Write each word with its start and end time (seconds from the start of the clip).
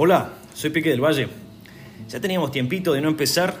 Hola, 0.00 0.30
soy 0.54 0.70
Pique 0.70 0.90
del 0.90 1.00
Valle. 1.00 1.26
Ya 2.08 2.20
teníamos 2.20 2.52
tiempito 2.52 2.92
de 2.92 3.00
no 3.00 3.08
empezar 3.08 3.56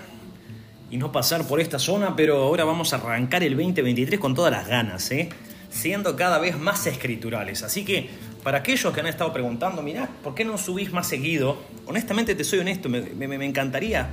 y 0.88 0.96
no 0.96 1.10
pasar 1.10 1.44
por 1.48 1.60
esta 1.60 1.80
zona, 1.80 2.14
pero 2.14 2.44
ahora 2.44 2.62
vamos 2.62 2.92
a 2.92 2.96
arrancar 2.98 3.42
el 3.42 3.56
2023 3.56 4.20
con 4.20 4.36
todas 4.36 4.52
las 4.52 4.68
ganas, 4.68 5.10
¿eh? 5.10 5.30
siendo 5.68 6.14
cada 6.14 6.38
vez 6.38 6.56
más 6.56 6.86
escriturales. 6.86 7.64
Así 7.64 7.84
que 7.84 8.08
para 8.44 8.58
aquellos 8.58 8.94
que 8.94 9.00
han 9.00 9.08
estado 9.08 9.32
preguntando, 9.32 9.82
mirá, 9.82 10.08
¿por 10.22 10.36
qué 10.36 10.44
no 10.44 10.58
subís 10.58 10.92
más 10.92 11.08
seguido? 11.08 11.58
Honestamente 11.86 12.36
te 12.36 12.44
soy 12.44 12.60
honesto, 12.60 12.88
me, 12.88 13.00
encantaría, 13.44 14.10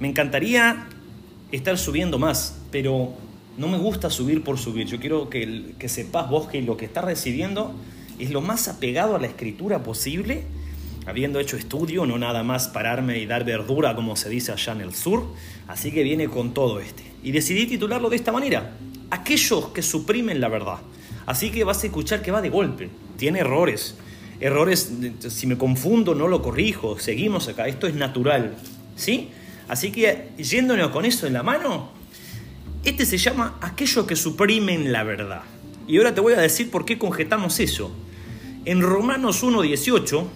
me 0.00 0.08
encantaría 0.08 0.86
estar 1.50 1.76
subiendo 1.76 2.18
más, 2.18 2.62
pero 2.70 3.12
no 3.58 3.68
me 3.68 3.76
gusta 3.76 4.08
subir 4.08 4.42
por 4.42 4.56
subir. 4.56 4.86
Yo 4.86 4.98
quiero 4.98 5.28
que, 5.28 5.74
que 5.78 5.90
sepas 5.90 6.30
vos 6.30 6.48
que 6.48 6.62
lo 6.62 6.78
que 6.78 6.86
estás 6.86 7.04
recibiendo 7.04 7.74
es 8.18 8.30
lo 8.30 8.40
más 8.40 8.68
apegado 8.68 9.16
a 9.16 9.18
la 9.18 9.26
escritura 9.26 9.82
posible, 9.82 10.46
habiendo 11.06 11.40
hecho 11.40 11.56
estudio, 11.56 12.06
no 12.06 12.18
nada 12.18 12.42
más 12.42 12.68
pararme 12.68 13.18
y 13.18 13.26
dar 13.26 13.44
verdura 13.44 13.94
como 13.94 14.16
se 14.16 14.28
dice 14.28 14.52
allá 14.52 14.72
en 14.72 14.80
el 14.82 14.94
sur. 14.94 15.26
Así 15.68 15.90
que 15.92 16.02
viene 16.02 16.28
con 16.28 16.54
todo 16.54 16.80
este. 16.80 17.02
Y 17.22 17.32
decidí 17.32 17.66
titularlo 17.66 18.10
de 18.10 18.16
esta 18.16 18.32
manera, 18.32 18.72
aquellos 19.10 19.68
que 19.68 19.82
suprimen 19.82 20.40
la 20.40 20.48
verdad. 20.48 20.78
Así 21.26 21.50
que 21.50 21.64
vas 21.64 21.82
a 21.82 21.86
escuchar 21.86 22.22
que 22.22 22.30
va 22.30 22.42
de 22.42 22.50
golpe, 22.50 22.90
tiene 23.16 23.40
errores. 23.40 23.96
Errores, 24.40 24.92
si 25.28 25.46
me 25.46 25.56
confundo 25.56 26.14
no 26.14 26.26
lo 26.26 26.42
corrijo, 26.42 26.98
seguimos 26.98 27.48
acá, 27.48 27.68
esto 27.68 27.86
es 27.86 27.94
natural. 27.94 28.56
¿Sí? 28.96 29.30
Así 29.68 29.92
que 29.92 30.30
yéndonos 30.36 30.90
con 30.90 31.04
eso 31.04 31.26
en 31.26 31.32
la 31.32 31.42
mano, 31.42 31.90
este 32.84 33.06
se 33.06 33.18
llama 33.18 33.58
aquellos 33.60 34.04
que 34.06 34.16
suprimen 34.16 34.92
la 34.92 35.04
verdad. 35.04 35.42
Y 35.86 35.98
ahora 35.98 36.14
te 36.14 36.20
voy 36.20 36.34
a 36.34 36.40
decir 36.40 36.70
por 36.70 36.84
qué 36.84 36.98
conjetamos 36.98 37.60
eso. 37.60 37.92
En 38.64 38.80
Romanos 38.80 39.44
1.18 39.44 40.26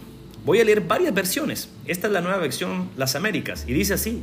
voy 0.47 0.61
a 0.61 0.65
leer 0.65 0.83
varias 0.83 1.13
versiones. 1.13 1.69
Esta 1.87 2.07
es 2.07 2.13
la 2.13 2.21
nueva 2.21 2.39
versión 2.39 2.89
Las 2.97 3.17
Américas. 3.17 3.65
Y 3.67 3.75
dice 3.75 3.95
así. 3.95 4.23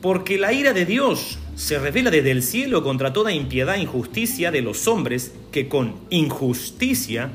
Porque 0.00 0.38
la 0.38 0.52
ira 0.52 0.72
de 0.72 0.86
Dios 0.86 1.38
se 1.54 1.78
revela 1.78 2.10
desde 2.10 2.30
el 2.30 2.42
cielo 2.42 2.82
contra 2.82 3.12
toda 3.12 3.30
impiedad 3.30 3.76
e 3.76 3.82
injusticia 3.82 4.50
de 4.50 4.62
los 4.62 4.88
hombres 4.88 5.32
que 5.52 5.68
con 5.68 5.96
injusticia 6.08 7.30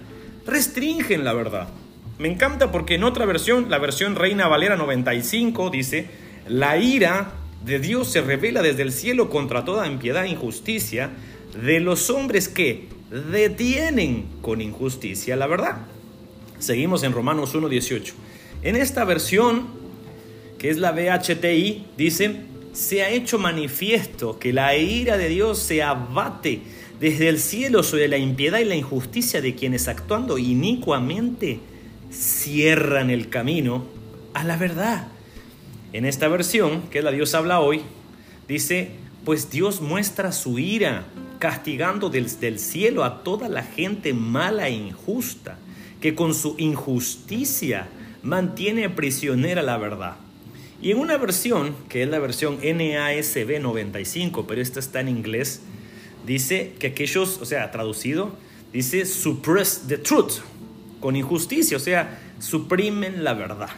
restringen 0.46 1.24
la 1.24 1.34
verdad. 1.34 1.70
Me 2.18 2.28
encanta 2.28 2.72
porque 2.72 2.96
en 2.96 3.04
otra 3.04 3.26
versión, 3.26 3.70
la 3.70 3.78
versión 3.78 4.16
Reina 4.16 4.48
Valera 4.48 4.76
95, 4.76 5.70
dice, 5.70 6.08
la 6.48 6.78
ira 6.78 7.34
de 7.64 7.80
Dios 7.80 8.12
se 8.12 8.22
revela 8.22 8.62
desde 8.64 8.82
el 8.82 8.92
cielo 8.92 9.30
contra 9.30 9.66
toda 9.66 9.88
impiedad 9.88 10.26
e 10.26 10.30
injusticia 10.30 11.12
de 11.64 11.80
los 11.80 12.10
hombres 12.10 12.50
que 12.50 12.88
detienen 13.32 14.26
con 14.42 14.62
injusticia 14.62 15.36
la 15.36 15.46
verdad. 15.46 15.78
Seguimos 16.60 17.04
en 17.04 17.14
Romanos 17.14 17.56
1.18. 17.56 18.14
En 18.64 18.76
esta 18.76 19.06
versión, 19.06 19.68
que 20.58 20.70
es 20.70 20.78
la 20.78 20.92
BHTI, 20.92 21.86
dice, 21.98 22.42
se 22.74 23.02
ha 23.02 23.10
hecho 23.10 23.40
manifiesto 23.40 24.38
que 24.38 24.52
la 24.52 24.76
ira 24.76 25.18
de 25.18 25.30
Dios 25.30 25.60
se 25.60 25.82
abate 25.82 26.62
desde 27.00 27.30
el 27.30 27.40
cielo 27.40 27.82
sobre 27.82 28.10
la 28.10 28.18
impiedad 28.18 28.60
y 28.60 28.66
la 28.66 28.76
injusticia 28.76 29.42
de 29.42 29.56
quienes 29.56 29.88
actuando 29.88 30.38
inicuamente 30.38 31.60
cierran 32.12 33.10
el 33.10 33.30
camino 33.30 33.86
a 34.34 34.44
la 34.44 34.58
verdad. 34.58 35.08
En 35.94 36.06
esta 36.06 36.28
versión, 36.28 36.84
que 36.90 37.00
es 37.00 37.04
la 37.04 37.12
Dios 37.12 37.34
habla 37.36 37.62
hoy, 37.62 37.82
dice, 38.50 38.92
pues 39.24 39.50
Dios 39.50 39.80
muestra 39.80 40.34
su 40.34 40.60
ira, 40.60 41.06
castigando 41.40 42.10
desde 42.10 42.50
el 42.50 42.60
cielo 42.60 43.06
a 43.06 43.24
toda 43.24 43.48
la 43.48 43.64
gente 43.64 44.14
mala 44.14 44.68
e 44.68 44.74
injusta, 44.74 45.58
que 46.02 46.16
con 46.16 46.34
su 46.34 46.56
injusticia 46.58 47.88
mantiene 48.24 48.90
prisionera 48.90 49.62
la 49.62 49.78
verdad. 49.78 50.16
Y 50.82 50.92
en 50.92 51.00
una 51.00 51.18
versión, 51.18 51.76
que 51.90 52.04
es 52.04 52.10
la 52.10 52.20
versión 52.20 52.60
NASB 52.64 53.60
95, 53.62 54.48
pero 54.48 54.62
esta 54.62 54.80
está 54.80 55.02
en 55.02 55.10
inglés, 55.10 55.62
dice 56.26 56.74
que 56.80 56.88
aquellos, 56.88 57.40
o 57.42 57.46
sea, 57.46 57.70
traducido, 57.72 58.32
dice 58.72 59.06
suppress 59.06 59.84
the 59.88 59.98
truth, 59.98 60.40
con 61.02 61.16
injusticia, 61.16 61.76
o 61.76 61.82
sea, 61.82 62.20
suprimen 62.40 63.24
la 63.24 63.34
verdad. 63.34 63.70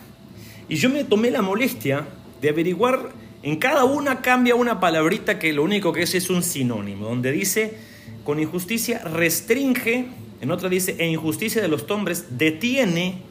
Y 0.69 0.75
yo 0.75 0.90
me 0.90 1.03
tomé 1.03 1.31
la 1.31 1.41
molestia 1.41 2.07
de 2.40 2.50
averiguar, 2.50 3.12
en 3.41 3.56
cada 3.56 3.84
una 3.85 4.22
cambia 4.22 4.53
una 4.53 4.79
palabrita 4.79 5.40
que 5.40 5.53
lo 5.53 5.63
único 5.63 5.94
que 5.94 6.03
es 6.03 6.13
es 6.13 6.29
un 6.29 6.44
sinónimo, 6.44 7.07
donde 7.07 7.31
dice 7.31 7.78
con 8.24 8.40
injusticia 8.40 9.00
restringe, 9.00 10.06
en 10.41 10.52
otra 10.52 10.69
dice 10.69 10.96
en 11.00 11.12
injusticia 11.12 11.62
de 11.62 11.68
los 11.68 11.90
hombres 11.90 12.25
detiene, 12.38 13.22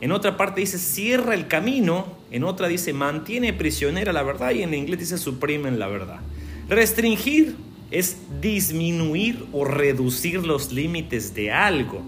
en 0.00 0.12
otra 0.12 0.36
parte 0.36 0.60
dice 0.60 0.78
cierra 0.78 1.34
el 1.34 1.48
camino, 1.48 2.06
en 2.30 2.44
otra 2.44 2.68
dice 2.68 2.92
mantiene 2.92 3.52
prisionera 3.52 4.12
la 4.12 4.22
verdad 4.22 4.52
y 4.52 4.62
en 4.62 4.74
inglés 4.74 5.00
dice 5.00 5.18
suprimen 5.18 5.78
la 5.78 5.88
verdad. 5.88 6.20
Restringir 6.68 7.56
es 7.90 8.18
disminuir 8.40 9.44
o 9.52 9.64
reducir 9.64 10.46
los 10.46 10.72
límites 10.72 11.34
de 11.34 11.50
algo. 11.50 12.02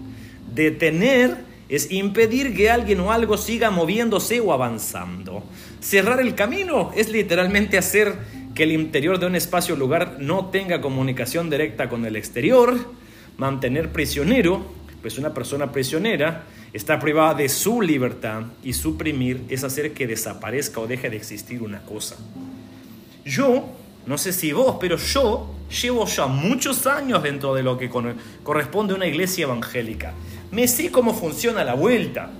Detener 0.53 1.37
es 1.67 1.91
impedir 1.91 2.55
que 2.55 2.69
alguien 2.69 2.99
o 2.99 3.11
algo 3.11 3.37
siga 3.37 3.71
moviéndose 3.71 4.39
o 4.39 4.53
avanzando. 4.53 5.43
Cerrar 5.79 6.19
el 6.19 6.35
camino 6.35 6.91
es 6.95 7.09
literalmente 7.09 7.77
hacer 7.77 8.15
que 8.53 8.63
el 8.63 8.71
interior 8.71 9.19
de 9.19 9.25
un 9.25 9.35
espacio 9.35 9.75
o 9.75 9.77
lugar 9.77 10.17
no 10.19 10.45
tenga 10.51 10.81
comunicación 10.81 11.49
directa 11.49 11.89
con 11.89 12.05
el 12.05 12.15
exterior. 12.15 12.77
Mantener 13.37 13.91
prisionero, 13.91 14.65
pues 15.01 15.17
una 15.17 15.33
persona 15.33 15.71
prisionera 15.71 16.43
está 16.71 16.99
privada 16.99 17.35
de 17.35 17.49
su 17.49 17.81
libertad 17.81 18.43
y 18.63 18.73
suprimir 18.73 19.43
es 19.49 19.63
hacer 19.63 19.93
que 19.93 20.07
desaparezca 20.07 20.79
o 20.79 20.87
deje 20.87 21.09
de 21.09 21.17
existir 21.17 21.61
una 21.61 21.81
cosa. 21.81 22.15
Yo, 23.25 23.69
no 24.05 24.17
sé 24.17 24.33
si 24.33 24.51
vos, 24.51 24.77
pero 24.79 24.97
yo 24.97 25.55
llevo 25.81 26.05
ya 26.05 26.27
muchos 26.27 26.85
años 26.87 27.23
dentro 27.23 27.53
de 27.53 27.63
lo 27.63 27.77
que 27.77 27.89
corresponde 28.43 28.93
a 28.93 28.95
una 28.97 29.07
iglesia 29.07 29.43
evangélica. 29.43 30.13
Me 30.51 30.67
sé 30.67 30.91
cómo 30.91 31.13
funciona 31.13 31.63
la 31.63 31.73
vuelta. 31.73 32.31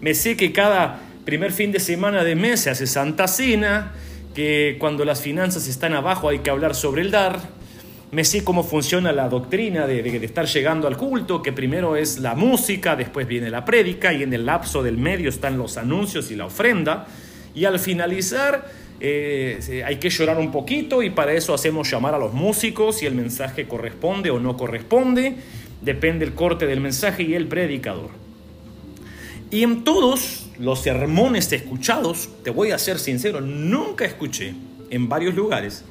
Me 0.00 0.14
sé 0.14 0.36
que 0.36 0.52
cada 0.52 1.00
primer 1.24 1.52
fin 1.52 1.72
de 1.72 1.80
semana 1.80 2.24
de 2.24 2.34
mes 2.34 2.60
se 2.60 2.70
hace 2.70 2.86
Santa 2.86 3.28
Cena, 3.28 3.92
que 4.34 4.76
cuando 4.78 5.04
las 5.04 5.20
finanzas 5.20 5.66
están 5.68 5.94
abajo 5.94 6.28
hay 6.28 6.40
que 6.40 6.50
hablar 6.50 6.74
sobre 6.74 7.02
el 7.02 7.10
dar. 7.10 7.40
Me 8.12 8.24
sé 8.24 8.42
cómo 8.42 8.64
funciona 8.64 9.12
la 9.12 9.28
doctrina 9.28 9.86
de, 9.86 10.02
de- 10.02 10.24
estar 10.24 10.46
llegando 10.46 10.88
al 10.88 10.96
culto, 10.96 11.42
que 11.42 11.52
primero 11.52 11.94
es 11.94 12.18
la 12.18 12.34
música, 12.34 12.96
después 12.96 13.28
viene 13.28 13.50
la 13.50 13.64
prédica 13.64 14.12
y 14.12 14.24
en 14.24 14.32
el 14.32 14.46
lapso 14.46 14.82
del 14.82 14.98
medio 14.98 15.28
están 15.28 15.56
los 15.58 15.76
anuncios 15.76 16.30
y 16.32 16.36
la 16.36 16.46
ofrenda. 16.46 17.06
Y 17.54 17.66
al 17.66 17.78
finalizar 17.78 18.68
eh, 18.98 19.84
hay 19.86 19.96
que 19.96 20.10
llorar 20.10 20.38
un 20.38 20.50
poquito 20.50 21.04
y 21.04 21.10
para 21.10 21.32
eso 21.34 21.54
hacemos 21.54 21.88
llamar 21.88 22.14
a 22.14 22.18
los 22.18 22.32
músicos 22.32 22.98
si 22.98 23.06
el 23.06 23.14
mensaje 23.14 23.68
corresponde 23.68 24.30
o 24.30 24.40
no 24.40 24.56
corresponde. 24.56 25.36
Depende 25.80 26.24
el 26.24 26.34
corte 26.34 26.66
del 26.66 26.80
mensaje 26.80 27.22
y 27.22 27.34
el 27.34 27.46
predicador. 27.46 28.10
Y 29.52 29.62
en 29.62 29.84
todos 29.84 30.48
los 30.58 30.80
sermones 30.80 31.52
escuchados, 31.52 32.28
te 32.42 32.50
voy 32.50 32.72
a 32.72 32.78
ser 32.78 32.98
sincero, 32.98 33.40
nunca 33.40 34.04
escuché 34.04 34.54
en 34.90 35.08
varios 35.08 35.34
lugares 35.34 35.84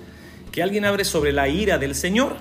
que 0.51 0.63
alguien 0.63 0.85
hable 0.85 1.05
sobre 1.05 1.31
la 1.31 1.47
ira 1.47 1.77
del 1.77 1.95
Señor. 1.95 2.37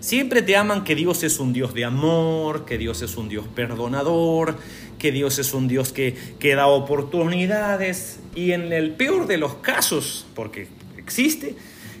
Siempre 0.00 0.42
te 0.42 0.56
aman 0.56 0.82
que 0.82 0.94
Dios 0.94 1.22
es 1.22 1.38
un 1.38 1.52
Dios 1.52 1.74
de 1.74 1.84
amor, 1.84 2.64
que 2.64 2.76
Dios 2.76 3.02
es 3.02 3.16
un 3.16 3.28
Dios 3.28 3.46
perdonador, 3.54 4.56
que 4.98 5.12
Dios 5.12 5.38
es 5.38 5.54
un 5.54 5.68
Dios 5.68 5.92
que, 5.92 6.16
que 6.40 6.56
da 6.56 6.66
oportunidades. 6.66 8.18
Y 8.34 8.52
en 8.52 8.72
el 8.72 8.92
peor 8.92 9.26
de 9.26 9.36
los 9.36 9.54
casos, 9.56 10.26
porque 10.34 10.66
existe, 10.96 11.54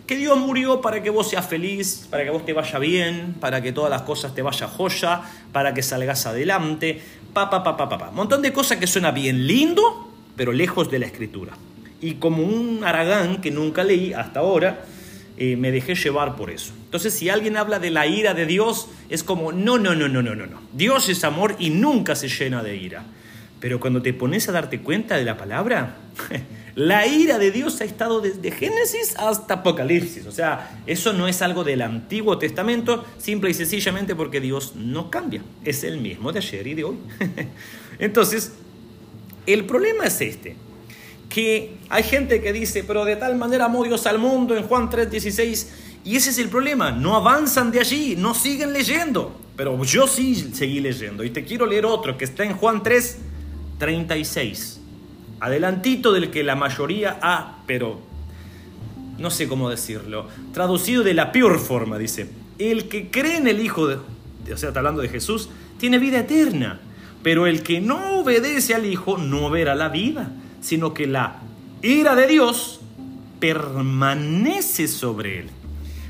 que 0.06 0.16
Dios 0.16 0.36
murió 0.38 0.80
para 0.80 1.02
que 1.02 1.10
vos 1.10 1.30
seas 1.30 1.46
feliz, 1.46 2.06
para 2.10 2.24
que 2.24 2.30
vos 2.30 2.44
te 2.44 2.52
vaya 2.52 2.78
bien, 2.78 3.34
para 3.38 3.62
que 3.62 3.72
todas 3.72 3.90
las 3.90 4.02
cosas 4.02 4.34
te 4.34 4.42
vaya 4.42 4.66
joya, 4.66 5.22
para 5.52 5.72
que 5.72 5.82
salgas 5.82 6.26
adelante, 6.26 7.00
pa, 7.32 7.50
pa, 7.50 7.62
pa, 7.62 7.76
pa, 7.76 7.88
pa, 7.88 7.98
pa. 7.98 8.10
Montón 8.10 8.42
de 8.42 8.52
cosas 8.52 8.78
que 8.78 8.86
suena 8.86 9.10
bien 9.12 9.46
lindo, 9.46 10.10
pero 10.36 10.52
lejos 10.52 10.90
de 10.90 10.98
la 10.98 11.06
escritura. 11.06 11.52
Y 12.00 12.14
como 12.14 12.42
un 12.42 12.82
aragán 12.84 13.40
que 13.40 13.52
nunca 13.52 13.84
leí 13.84 14.12
hasta 14.12 14.40
ahora, 14.40 14.84
eh, 15.38 15.56
me 15.56 15.72
dejé 15.72 15.94
llevar 15.94 16.36
por 16.36 16.50
eso. 16.50 16.72
Entonces, 16.84 17.14
si 17.14 17.30
alguien 17.30 17.56
habla 17.56 17.78
de 17.78 17.90
la 17.90 18.06
ira 18.06 18.34
de 18.34 18.46
Dios, 18.46 18.88
es 19.08 19.24
como, 19.24 19.50
no, 19.52 19.78
no, 19.78 19.94
no, 19.94 20.08
no, 20.08 20.22
no, 20.22 20.34
no, 20.34 20.46
no. 20.46 20.60
Dios 20.72 21.08
es 21.08 21.24
amor 21.24 21.56
y 21.58 21.70
nunca 21.70 22.14
se 22.14 22.28
llena 22.28 22.62
de 22.62 22.76
ira. 22.76 23.04
Pero 23.58 23.80
cuando 23.80 24.02
te 24.02 24.12
pones 24.12 24.48
a 24.48 24.52
darte 24.52 24.80
cuenta 24.80 25.16
de 25.16 25.24
la 25.24 25.36
palabra, 25.36 25.96
la 26.74 27.06
ira 27.06 27.38
de 27.38 27.50
Dios 27.50 27.80
ha 27.80 27.84
estado 27.84 28.20
desde 28.20 28.50
Génesis 28.50 29.16
hasta 29.16 29.54
Apocalipsis. 29.54 30.26
O 30.26 30.32
sea, 30.32 30.82
eso 30.86 31.12
no 31.12 31.28
es 31.28 31.40
algo 31.42 31.64
del 31.64 31.80
Antiguo 31.80 32.38
Testamento, 32.38 33.04
simple 33.18 33.50
y 33.50 33.54
sencillamente 33.54 34.14
porque 34.14 34.40
Dios 34.40 34.74
no 34.76 35.10
cambia. 35.10 35.42
Es 35.64 35.84
el 35.84 35.98
mismo 35.98 36.32
de 36.32 36.40
ayer 36.40 36.66
y 36.66 36.74
de 36.74 36.84
hoy. 36.84 36.96
Entonces, 37.98 38.52
el 39.46 39.64
problema 39.64 40.04
es 40.04 40.20
este 40.20 40.56
que 41.32 41.76
hay 41.88 42.02
gente 42.02 42.42
que 42.42 42.52
dice, 42.52 42.84
pero 42.84 43.06
de 43.06 43.16
tal 43.16 43.36
manera 43.36 43.64
amó 43.64 43.82
Dios 43.84 44.06
al 44.06 44.18
mundo 44.18 44.54
en 44.54 44.64
Juan 44.64 44.90
3:16, 44.90 45.68
y 46.04 46.16
ese 46.16 46.30
es 46.30 46.38
el 46.38 46.48
problema, 46.48 46.90
no 46.90 47.16
avanzan 47.16 47.70
de 47.70 47.80
allí, 47.80 48.16
no 48.16 48.34
siguen 48.34 48.72
leyendo, 48.72 49.40
pero 49.56 49.82
yo 49.82 50.06
sí 50.06 50.50
seguí 50.52 50.80
leyendo, 50.80 51.24
y 51.24 51.30
te 51.30 51.44
quiero 51.44 51.64
leer 51.64 51.86
otro 51.86 52.18
que 52.18 52.24
está 52.24 52.44
en 52.44 52.54
Juan 52.54 52.82
3:36. 52.82 54.80
adelantito 55.40 56.12
del 56.12 56.30
que 56.30 56.44
la 56.44 56.54
mayoría 56.54 57.18
ha, 57.20 57.62
pero 57.66 58.00
no 59.18 59.30
sé 59.30 59.48
cómo 59.48 59.70
decirlo, 59.70 60.28
traducido 60.52 61.02
de 61.02 61.14
la 61.14 61.32
peor 61.32 61.58
forma, 61.58 61.98
dice, 61.98 62.28
el 62.58 62.88
que 62.88 63.10
cree 63.10 63.38
en 63.38 63.48
el 63.48 63.60
Hijo, 63.60 63.88
de, 63.88 63.96
o 64.52 64.56
sea, 64.56 64.68
está 64.68 64.80
hablando 64.80 65.02
de 65.02 65.08
Jesús, 65.08 65.48
tiene 65.78 65.98
vida 65.98 66.20
eterna, 66.20 66.80
pero 67.22 67.46
el 67.46 67.62
que 67.62 67.80
no 67.80 68.20
obedece 68.20 68.74
al 68.74 68.84
Hijo 68.86 69.16
no 69.18 69.50
verá 69.50 69.74
la 69.74 69.88
vida, 69.88 70.30
sino 70.62 70.94
que 70.94 71.06
la 71.06 71.40
ira 71.82 72.14
de 72.14 72.26
Dios 72.26 72.80
permanece 73.38 74.88
sobre 74.88 75.40
él. 75.40 75.50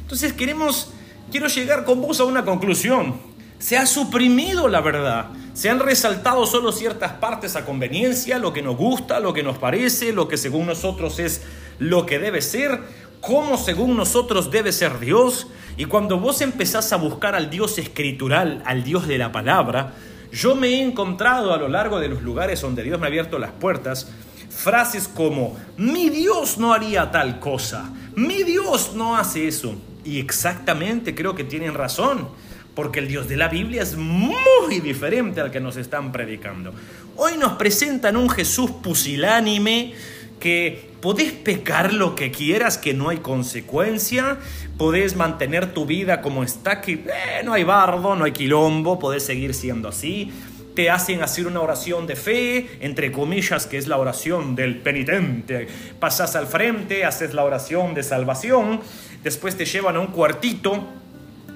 Entonces 0.03 0.35
queremos, 0.35 0.93
quiero 1.31 1.49
llegar 1.49 1.85
con 1.85 2.01
vos 2.01 2.21
a 2.21 2.25
una 2.25 2.45
conclusión. 2.45 3.17
Se 3.59 3.79
ha 3.79 3.87
suprimido 3.87 4.69
la 4.69 4.81
verdad. 4.81 5.31
Se 5.55 5.71
han 5.71 5.81
resaltado 5.81 6.47
solo 6.47 6.73
ciertas 6.73 7.13
partes 7.13 7.57
a 7.57 7.65
conveniencia, 7.65 8.39
lo 8.39 8.53
que 8.53 8.63
nos 8.63 8.77
gusta, 8.77 9.21
lo 9.21 9.33
que 9.33 9.43
nos 9.43 9.59
parece, 9.59 10.13
lo 10.13 10.29
que 10.29 10.37
según 10.37 10.67
nosotros 10.67 11.19
es 11.19 11.43
lo 11.79 12.07
que 12.07 12.19
debe 12.19 12.41
ser, 12.43 12.81
cómo 13.21 13.57
según 13.57 13.97
nosotros 13.97 14.51
debe 14.51 14.73
ser 14.73 14.99
Dios. 14.99 15.47
Y 15.77 15.87
cuando 15.87 16.19
vos 16.19 16.41
empezás 16.43 16.93
a 16.93 16.97
buscar 16.97 17.35
al 17.35 17.51
Dios 17.51 17.79
escritural, 17.79 18.63
al 18.67 18.85
Dios 18.85 19.07
de 19.07 19.19
la 19.19 19.33
palabra, 19.33 19.95
yo 20.33 20.55
me 20.55 20.69
he 20.69 20.83
encontrado 20.83 21.53
a 21.53 21.59
lo 21.59 21.69
largo 21.69 22.01
de 22.01 22.09
los 22.09 22.23
lugares 22.23 22.61
donde 22.63 22.83
Dios 22.83 22.99
me 22.99 23.07
ha 23.07 23.09
abierto 23.09 23.39
las 23.39 23.53
puertas, 23.53 24.11
frases 24.55 25.09
como, 25.09 25.57
mi 25.77 26.11
Dios 26.11 26.59
no 26.59 26.73
haría 26.73 27.11
tal 27.11 27.41
cosa, 27.41 27.91
mi 28.15 28.43
Dios 28.43 28.93
no 28.95 29.17
hace 29.17 29.49
eso. 29.49 29.75
Y 30.05 30.19
exactamente 30.19 31.15
creo 31.15 31.35
que 31.35 31.45
tienen 31.45 31.75
razón, 31.75 32.29
porque 32.75 33.01
el 33.01 33.09
Dios 33.09 33.29
de 33.29 33.37
la 33.37 33.49
Biblia 33.49 33.83
es 33.83 33.97
muy 33.97 34.81
diferente 34.81 35.41
al 35.41 35.51
que 35.51 35.61
nos 35.61 35.77
están 35.77 36.13
predicando. 36.13 36.73
Hoy 37.17 37.37
nos 37.37 37.53
presentan 37.53 38.17
un 38.17 38.29
Jesús 38.29 38.71
pusilánime 38.83 39.95
que 40.41 40.91
podés 41.01 41.33
pecar 41.33 41.93
lo 41.93 42.17
que 42.17 42.33
quieras, 42.33 42.79
que 42.79 42.95
no 42.95 43.11
hay 43.11 43.19
consecuencia, 43.19 44.39
podés 44.77 45.15
mantener 45.15 45.73
tu 45.73 45.87
vida 45.87 46.21
como 46.21 46.43
está, 46.43 46.81
que 46.81 46.95
eh, 46.95 47.43
no 47.45 47.53
hay 47.53 47.63
bardo, 47.63 48.17
no 48.17 48.25
hay 48.25 48.33
quilombo, 48.33 48.99
podés 48.99 49.25
seguir 49.25 49.55
siendo 49.55 49.89
así, 49.89 50.33
te 50.75 50.91
hacen 50.91 51.23
hacer 51.23 51.47
una 51.47 51.61
oración 51.61 52.07
de 52.07 52.17
fe, 52.17 52.79
entre 52.81 53.13
comillas, 53.13 53.67
que 53.67 53.79
es 53.79 53.89
la 53.89 53.99
oración 53.99 54.55
del 54.55 54.79
penitente. 54.79 55.69
Pasas 56.01 56.35
al 56.37 56.47
frente, 56.47 57.05
haces 57.05 57.35
la 57.35 57.45
oración 57.45 57.95
de 57.95 58.03
salvación, 58.03 58.81
después 59.23 59.57
te 59.57 59.65
llevan 59.65 59.97
a 59.97 60.01
un 60.01 60.09
cuartito 60.09 60.87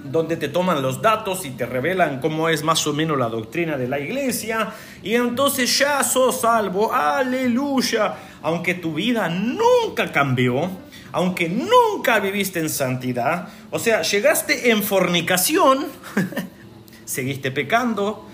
donde 0.05 0.37
te 0.37 0.49
toman 0.49 0.83
los 0.83 1.03
datos 1.03 1.45
y 1.45 1.51
te 1.51 1.67
revelan 1.67 2.21
cómo 2.21 2.49
es 2.49 2.63
más 2.63 2.87
o 2.87 2.93
menos 2.93 3.19
la 3.19 3.29
doctrina 3.29 3.77
de 3.77 3.89
la 3.89 3.99
iglesia, 3.99 4.73
y 5.03 5.15
entonces 5.15 5.79
ya 5.79 6.03
sos 6.05 6.43
salvo, 6.43 6.93
aleluya, 6.93 8.15
aunque 8.43 8.75
tu 8.75 8.95
vida 8.95 9.29
nunca 9.29 10.13
cambió, 10.13 10.71
aunque 11.13 11.49
nunca 11.49 12.21
viviste 12.21 12.61
en 12.61 12.71
santidad, 12.71 13.49
o 13.71 13.79
sea, 13.79 14.03
llegaste 14.03 14.71
en 14.71 14.83
fornicación, 14.83 15.87
seguiste 17.05 17.51
pecando, 17.51 18.29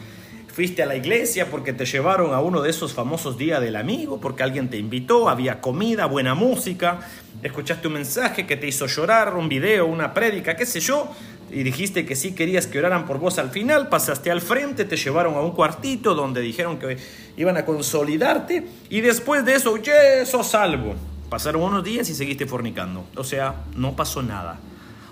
Fuiste 0.52 0.82
a 0.82 0.86
la 0.86 0.96
iglesia 0.96 1.50
porque 1.50 1.72
te 1.72 1.86
llevaron 1.86 2.34
a 2.34 2.40
uno 2.40 2.60
de 2.60 2.68
esos 2.68 2.92
famosos 2.92 3.38
días 3.38 3.60
del 3.62 3.74
amigo, 3.74 4.20
porque 4.20 4.42
alguien 4.42 4.68
te 4.68 4.76
invitó, 4.76 5.30
había 5.30 5.62
comida, 5.62 6.04
buena 6.04 6.34
música, 6.34 7.00
escuchaste 7.42 7.88
un 7.88 7.94
mensaje 7.94 8.46
que 8.46 8.58
te 8.58 8.66
hizo 8.66 8.86
llorar, 8.86 9.34
un 9.34 9.48
video, 9.48 9.86
una 9.86 10.12
prédica, 10.12 10.54
qué 10.54 10.66
sé 10.66 10.80
yo, 10.80 11.10
y 11.50 11.62
dijiste 11.62 12.04
que 12.04 12.14
sí 12.16 12.34
querías 12.34 12.66
que 12.66 12.78
oraran 12.78 13.06
por 13.06 13.18
vos 13.18 13.38
al 13.38 13.48
final, 13.48 13.88
pasaste 13.88 14.30
al 14.30 14.42
frente, 14.42 14.84
te 14.84 14.98
llevaron 14.98 15.36
a 15.36 15.40
un 15.40 15.52
cuartito 15.52 16.14
donde 16.14 16.42
dijeron 16.42 16.78
que 16.78 16.98
iban 17.38 17.56
a 17.56 17.64
consolidarte, 17.64 18.66
y 18.90 19.00
después 19.00 19.46
de 19.46 19.54
eso, 19.54 19.78
¡ye, 19.78 20.26
sos 20.26 20.48
salvo! 20.48 20.94
Pasaron 21.30 21.62
unos 21.62 21.82
días 21.82 22.10
y 22.10 22.14
seguiste 22.14 22.44
fornicando. 22.44 23.06
O 23.16 23.24
sea, 23.24 23.54
no 23.74 23.96
pasó 23.96 24.22
nada. 24.22 24.60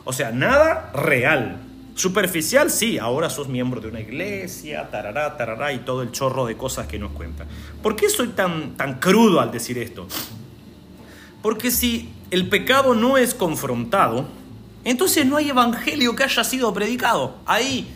O 0.05 0.13
sea, 0.13 0.33
nada 0.33 0.91
real. 0.93 1.70
Superficial, 2.01 2.71
sí, 2.71 2.97
ahora 2.97 3.29
sos 3.29 3.49
miembro 3.49 3.79
de 3.79 3.89
una 3.89 4.01
iglesia, 4.01 4.89
tarará, 4.89 5.37
tarará, 5.37 5.71
y 5.75 5.81
todo 5.81 6.01
el 6.01 6.13
chorro 6.13 6.47
de 6.47 6.57
cosas 6.57 6.87
que 6.87 6.99
nos 6.99 7.13
cuentan. 7.13 7.47
¿Por 7.83 7.95
qué 7.95 8.09
soy 8.09 8.29
tan, 8.29 8.75
tan 8.75 8.99
crudo 9.01 9.39
al 9.39 9.53
decir 9.53 9.77
esto? 9.77 10.09
Porque 11.43 11.71
si 11.71 12.09
el 12.31 12.49
pecado 12.49 12.95
no 12.95 13.19
es 13.19 13.35
confrontado, 13.35 14.27
entonces 14.83 15.27
no 15.27 15.37
hay 15.37 15.51
evangelio 15.51 16.17
que 16.17 16.25
haya 16.25 16.43
sido 16.43 16.73
predicado. 16.73 17.37
Hay 17.45 17.87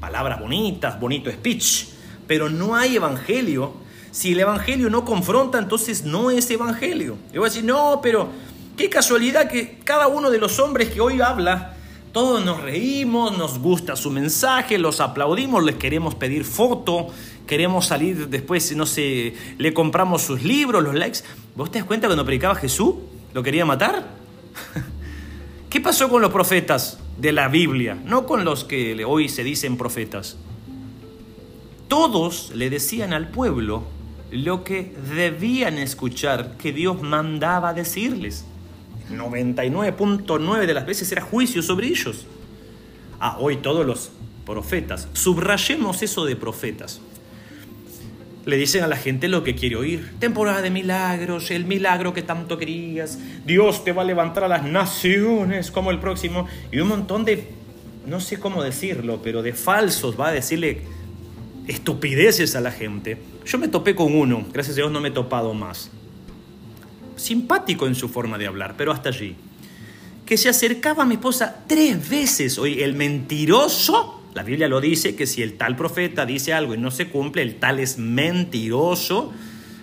palabras 0.00 0.40
bonitas, 0.40 0.98
bonito 0.98 1.30
speech, 1.30 1.88
pero 2.26 2.48
no 2.48 2.74
hay 2.74 2.96
evangelio. 2.96 3.74
Si 4.10 4.32
el 4.32 4.40
evangelio 4.40 4.88
no 4.88 5.04
confronta, 5.04 5.58
entonces 5.58 6.02
no 6.02 6.30
es 6.30 6.50
evangelio. 6.50 7.18
Yo 7.30 7.42
voy 7.42 7.48
a 7.48 7.52
decir, 7.52 7.64
no, 7.64 8.00
pero 8.02 8.30
qué 8.78 8.88
casualidad 8.88 9.50
que 9.50 9.80
cada 9.84 10.08
uno 10.08 10.30
de 10.30 10.38
los 10.38 10.58
hombres 10.58 10.88
que 10.88 11.02
hoy 11.02 11.20
habla 11.20 11.76
todos 12.12 12.44
nos 12.44 12.60
reímos, 12.60 13.36
nos 13.36 13.58
gusta 13.58 13.96
su 13.96 14.10
mensaje, 14.10 14.78
los 14.78 15.00
aplaudimos, 15.00 15.62
les 15.62 15.76
queremos 15.76 16.14
pedir 16.14 16.44
foto, 16.44 17.08
queremos 17.46 17.86
salir 17.86 18.28
después, 18.28 18.74
no 18.74 18.86
sé, 18.86 19.34
le 19.58 19.72
compramos 19.72 20.22
sus 20.22 20.42
libros, 20.42 20.82
los 20.82 20.94
likes. 20.94 21.20
¿Vos 21.54 21.70
te 21.70 21.78
das 21.78 21.86
cuenta 21.86 22.08
cuando 22.08 22.24
predicaba 22.24 22.54
Jesús? 22.54 22.94
¿Lo 23.32 23.42
quería 23.42 23.64
matar? 23.64 24.08
¿Qué 25.70 25.80
pasó 25.80 26.08
con 26.08 26.20
los 26.20 26.32
profetas 26.32 26.98
de 27.18 27.32
la 27.32 27.48
Biblia? 27.48 27.96
No 28.04 28.26
con 28.26 28.44
los 28.44 28.64
que 28.64 29.04
hoy 29.04 29.28
se 29.28 29.44
dicen 29.44 29.76
profetas. 29.76 30.36
Todos 31.86 32.50
le 32.54 32.70
decían 32.70 33.12
al 33.12 33.28
pueblo 33.28 33.84
lo 34.32 34.64
que 34.64 34.94
debían 35.14 35.78
escuchar 35.78 36.56
que 36.56 36.72
Dios 36.72 37.02
mandaba 37.02 37.72
decirles. 37.72 38.44
99.9 39.10 40.66
de 40.66 40.74
las 40.74 40.86
veces 40.86 41.10
era 41.12 41.22
juicio 41.22 41.62
sobre 41.62 41.88
ellos. 41.88 42.26
Ah, 43.18 43.36
hoy 43.38 43.56
todos 43.56 43.86
los 43.86 44.10
profetas. 44.46 45.08
Subrayemos 45.12 46.02
eso 46.02 46.24
de 46.24 46.36
profetas. 46.36 47.00
Le 48.46 48.56
dicen 48.56 48.82
a 48.82 48.88
la 48.88 48.96
gente 48.96 49.28
lo 49.28 49.44
que 49.44 49.54
quiere 49.54 49.76
oír. 49.76 50.12
Temporada 50.18 50.62
de 50.62 50.70
milagros, 50.70 51.50
el 51.50 51.66
milagro 51.66 52.14
que 52.14 52.22
tanto 52.22 52.56
querías. 52.56 53.18
Dios 53.44 53.84
te 53.84 53.92
va 53.92 54.02
a 54.02 54.04
levantar 54.04 54.44
a 54.44 54.48
las 54.48 54.64
naciones 54.64 55.70
como 55.70 55.90
el 55.90 55.98
próximo. 55.98 56.46
Y 56.72 56.80
un 56.80 56.88
montón 56.88 57.24
de, 57.24 57.48
no 58.06 58.20
sé 58.20 58.40
cómo 58.40 58.62
decirlo, 58.62 59.20
pero 59.22 59.42
de 59.42 59.52
falsos 59.52 60.18
va 60.18 60.28
a 60.28 60.32
decirle 60.32 60.82
estupideces 61.68 62.56
a 62.56 62.60
la 62.60 62.72
gente. 62.72 63.18
Yo 63.44 63.58
me 63.58 63.68
topé 63.68 63.94
con 63.94 64.14
uno, 64.14 64.46
gracias 64.52 64.76
a 64.76 64.80
Dios 64.80 64.90
no 64.90 65.00
me 65.00 65.08
he 65.08 65.12
topado 65.12 65.52
más 65.52 65.90
simpático 67.20 67.86
en 67.86 67.94
su 67.94 68.08
forma 68.08 68.38
de 68.38 68.46
hablar, 68.46 68.74
pero 68.76 68.92
hasta 68.92 69.10
allí. 69.10 69.36
Que 70.24 70.36
se 70.36 70.48
acercaba 70.48 71.02
a 71.02 71.06
mi 71.06 71.14
esposa 71.14 71.64
tres 71.66 72.08
veces. 72.08 72.58
Oye, 72.58 72.84
el 72.84 72.94
mentiroso, 72.94 74.22
la 74.34 74.42
Biblia 74.42 74.68
lo 74.68 74.80
dice, 74.80 75.14
que 75.14 75.26
si 75.26 75.42
el 75.42 75.54
tal 75.54 75.76
profeta 75.76 76.24
dice 76.24 76.52
algo 76.52 76.74
y 76.74 76.78
no 76.78 76.90
se 76.90 77.08
cumple, 77.08 77.42
el 77.42 77.56
tal 77.56 77.80
es 77.80 77.98
mentiroso. 77.98 79.32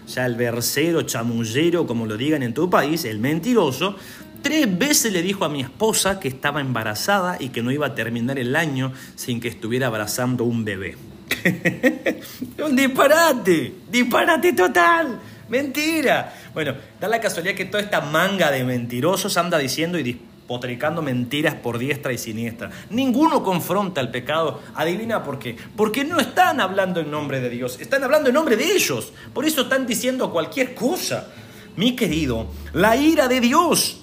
O 0.06 0.10
sea, 0.10 0.26
el 0.26 0.36
versero, 0.36 1.02
chamullero, 1.02 1.86
como 1.86 2.06
lo 2.06 2.16
digan 2.16 2.42
en 2.44 2.54
tu 2.54 2.70
país, 2.70 3.04
el 3.04 3.20
mentiroso, 3.20 3.98
tres 4.42 4.78
veces 4.78 5.12
le 5.12 5.22
dijo 5.22 5.44
a 5.44 5.50
mi 5.50 5.62
esposa 5.62 6.20
que 6.20 6.30
estaba 6.30 6.62
embarazada 6.62 7.36
y 7.40 7.50
que 7.50 7.62
no 7.62 7.72
iba 7.72 7.88
a 7.88 7.96
terminar 7.96 8.40
el 8.40 8.56
año 8.56 8.94
sin 9.16 9.42
que 9.42 9.50
estuviera 9.50 9.88
abrazando 9.88 10.46
un 10.46 10.64
bebé. 10.64 10.96
un 12.66 12.76
disparate, 12.76 13.74
disparate 13.92 14.54
total. 14.54 15.20
Mentira. 15.50 16.34
Bueno, 16.54 16.76
da 17.00 17.08
la 17.08 17.22
casualidad 17.22 17.56
que 17.56 17.66
toda 17.66 17.84
esta 17.84 18.02
manga 18.02 18.52
de 18.52 18.64
mentirosos 18.64 19.38
anda 19.38 19.58
diciendo 19.58 19.98
y 19.98 20.04
despotricando 20.04 21.02
mentiras 21.02 21.56
por 21.56 21.78
diestra 21.78 22.14
y 22.14 22.18
siniestra. 22.18 22.72
Ninguno 22.90 23.44
confronta 23.44 24.00
el 24.02 24.10
pecado. 24.10 24.62
Adivina 24.76 25.24
por 25.24 25.40
qué. 25.40 25.58
Porque 25.76 26.04
no 26.04 26.20
están 26.20 26.62
hablando 26.62 27.00
en 27.00 27.12
nombre 27.12 27.42
de 27.42 27.50
Dios, 27.50 27.80
están 27.80 28.04
hablando 28.04 28.30
en 28.30 28.36
nombre 28.36 28.56
de 28.56 28.72
ellos. 28.72 29.12
Por 29.34 29.46
eso 29.46 29.62
están 29.62 29.86
diciendo 29.86 30.32
cualquier 30.32 30.74
cosa. 30.74 31.28
Mi 31.76 31.96
querido, 31.96 32.48
la 32.74 32.96
ira 32.96 33.28
de 33.28 33.40
Dios 33.40 34.02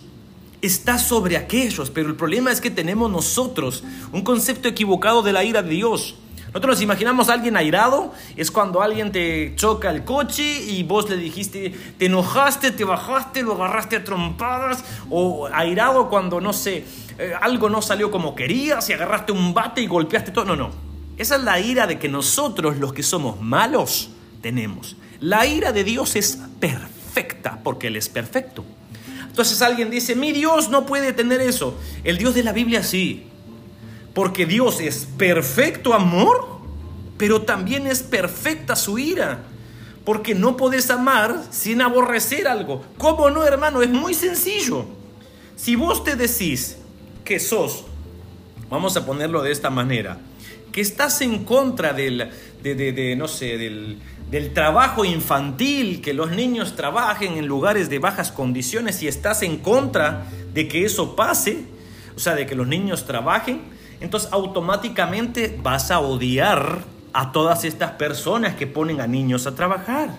está 0.60 0.98
sobre 0.98 1.36
aquellos, 1.36 1.90
pero 1.90 2.08
el 2.08 2.14
problema 2.14 2.52
es 2.52 2.60
que 2.60 2.70
tenemos 2.70 3.10
nosotros 3.10 3.82
un 4.12 4.22
concepto 4.22 4.68
equivocado 4.68 5.22
de 5.22 5.32
la 5.32 5.44
ira 5.44 5.62
de 5.62 5.70
Dios. 5.70 6.14
Nosotros 6.54 6.76
nos 6.76 6.82
imaginamos 6.82 7.30
alguien 7.30 7.56
airado, 7.56 8.12
es 8.37 8.52
cuando 8.52 8.80
alguien 8.80 9.11
te 9.11 9.56
choca 9.56 9.90
el 9.90 10.04
coche 10.04 10.44
y 10.44 10.84
vos 10.84 11.11
le 11.11 11.16
dijiste, 11.16 11.75
te 11.99 12.06
enojaste, 12.06 12.70
te 12.70 12.84
bajaste, 12.84 13.42
lo 13.42 13.54
agarraste 13.54 13.96
a 13.96 14.04
trompadas, 14.04 14.84
o 15.11 15.49
airado 15.52 16.08
cuando, 16.08 16.40
no 16.40 16.52
sé, 16.52 16.84
eh, 17.18 17.32
algo 17.40 17.68
no 17.68 17.82
salió 17.82 18.12
como 18.12 18.37
querías 18.37 18.88
y 18.88 18.92
agarraste 18.92 19.32
un 19.32 19.52
bate 19.52 19.80
y 19.80 19.88
golpeaste 19.88 20.30
todo. 20.30 20.44
No, 20.44 20.54
no. 20.54 20.70
Esa 21.16 21.34
es 21.34 21.42
la 21.42 21.58
ira 21.58 21.88
de 21.88 21.99
que 21.99 22.08
nosotros, 22.08 22.76
los 22.76 22.92
que 22.92 23.02
somos 23.02 23.40
malos, 23.40 24.11
tenemos. 24.40 24.96
La 25.18 25.46
ira 25.46 25.73
de 25.73 25.82
Dios 25.82 26.14
es 26.14 26.38
perfecta 26.61 27.58
porque 27.64 27.88
Él 27.88 27.96
es 27.96 28.08
perfecto. 28.08 28.64
Entonces 29.26 29.61
alguien 29.61 29.90
dice, 29.90 30.14
mi 30.14 30.30
Dios 30.30 30.68
no 30.68 30.87
puede 30.87 31.12
tener 31.12 31.40
eso. 31.40 31.76
El 32.04 32.16
Dios 32.16 32.37
de 32.37 32.44
la 32.44 32.52
Biblia 32.52 32.84
sí. 32.84 33.26
Porque 34.14 34.47
Dios 34.47 34.80
es 34.80 35.06
perfecto 35.18 35.92
amor, 35.92 36.61
pero 37.18 37.42
también 37.42 37.87
es 37.87 38.02
perfecta 38.02 38.76
su 38.76 38.99
ira. 38.99 39.42
Porque 40.04 40.35
no 40.35 40.56
podés 40.56 40.90
amar 40.90 41.42
sin 41.50 41.83
aborrecer 41.83 42.47
algo. 42.47 42.85
¿Cómo 42.97 43.30
no, 43.30 43.44
hermano? 43.44 43.83
Es 43.83 43.90
muy 43.90 44.14
sencillo. 44.14 44.87
Si 45.56 45.76
vos 45.76 46.04
te 46.04 46.14
decís 46.14 46.76
que 47.25 47.40
sos, 47.40 47.85
vamos 48.68 48.97
a 48.97 49.06
ponerlo 49.06 49.42
de 49.42 49.50
esta 49.50 49.71
manera, 49.71 50.18
que 50.73 50.80
estás 50.80 51.21
en 51.21 51.44
contra 51.44 51.92
del, 51.92 52.30
de, 52.62 53.14
no 53.16 53.28
sé, 53.28 53.56
del, 53.56 53.99
del 54.30 54.52
trabajo 54.52 55.04
infantil, 55.04 56.00
que 56.00 56.12
los 56.12 56.33
niños 56.33 56.76
trabajen 56.76 57.35
en 57.35 57.47
lugares 57.47 57.88
de 57.88 57.99
bajas 57.99 58.33
condiciones 58.33 59.02
y 59.02 59.09
estás 59.09 59.42
en 59.42 59.59
contra 59.59 60.26
de 60.52 60.68
que 60.68 60.85
eso 60.85 61.16
pase, 61.16 61.64
o 62.16 62.18
sea, 62.18 62.35
de 62.35 62.47
que 62.47 62.54
los 62.54 62.66
niños 62.66 63.06
trabajen, 63.06 63.62
entonces 64.04 64.28
automáticamente 64.32 65.58
vas 65.62 65.90
a 65.90 65.99
odiar 65.99 66.84
a 67.14 67.32
todas 67.32 67.64
estas 67.64 67.92
personas 67.92 68.54
que 68.54 68.66
ponen 68.66 69.00
a 69.00 69.06
niños 69.06 69.46
a 69.46 69.54
trabajar. 69.54 70.11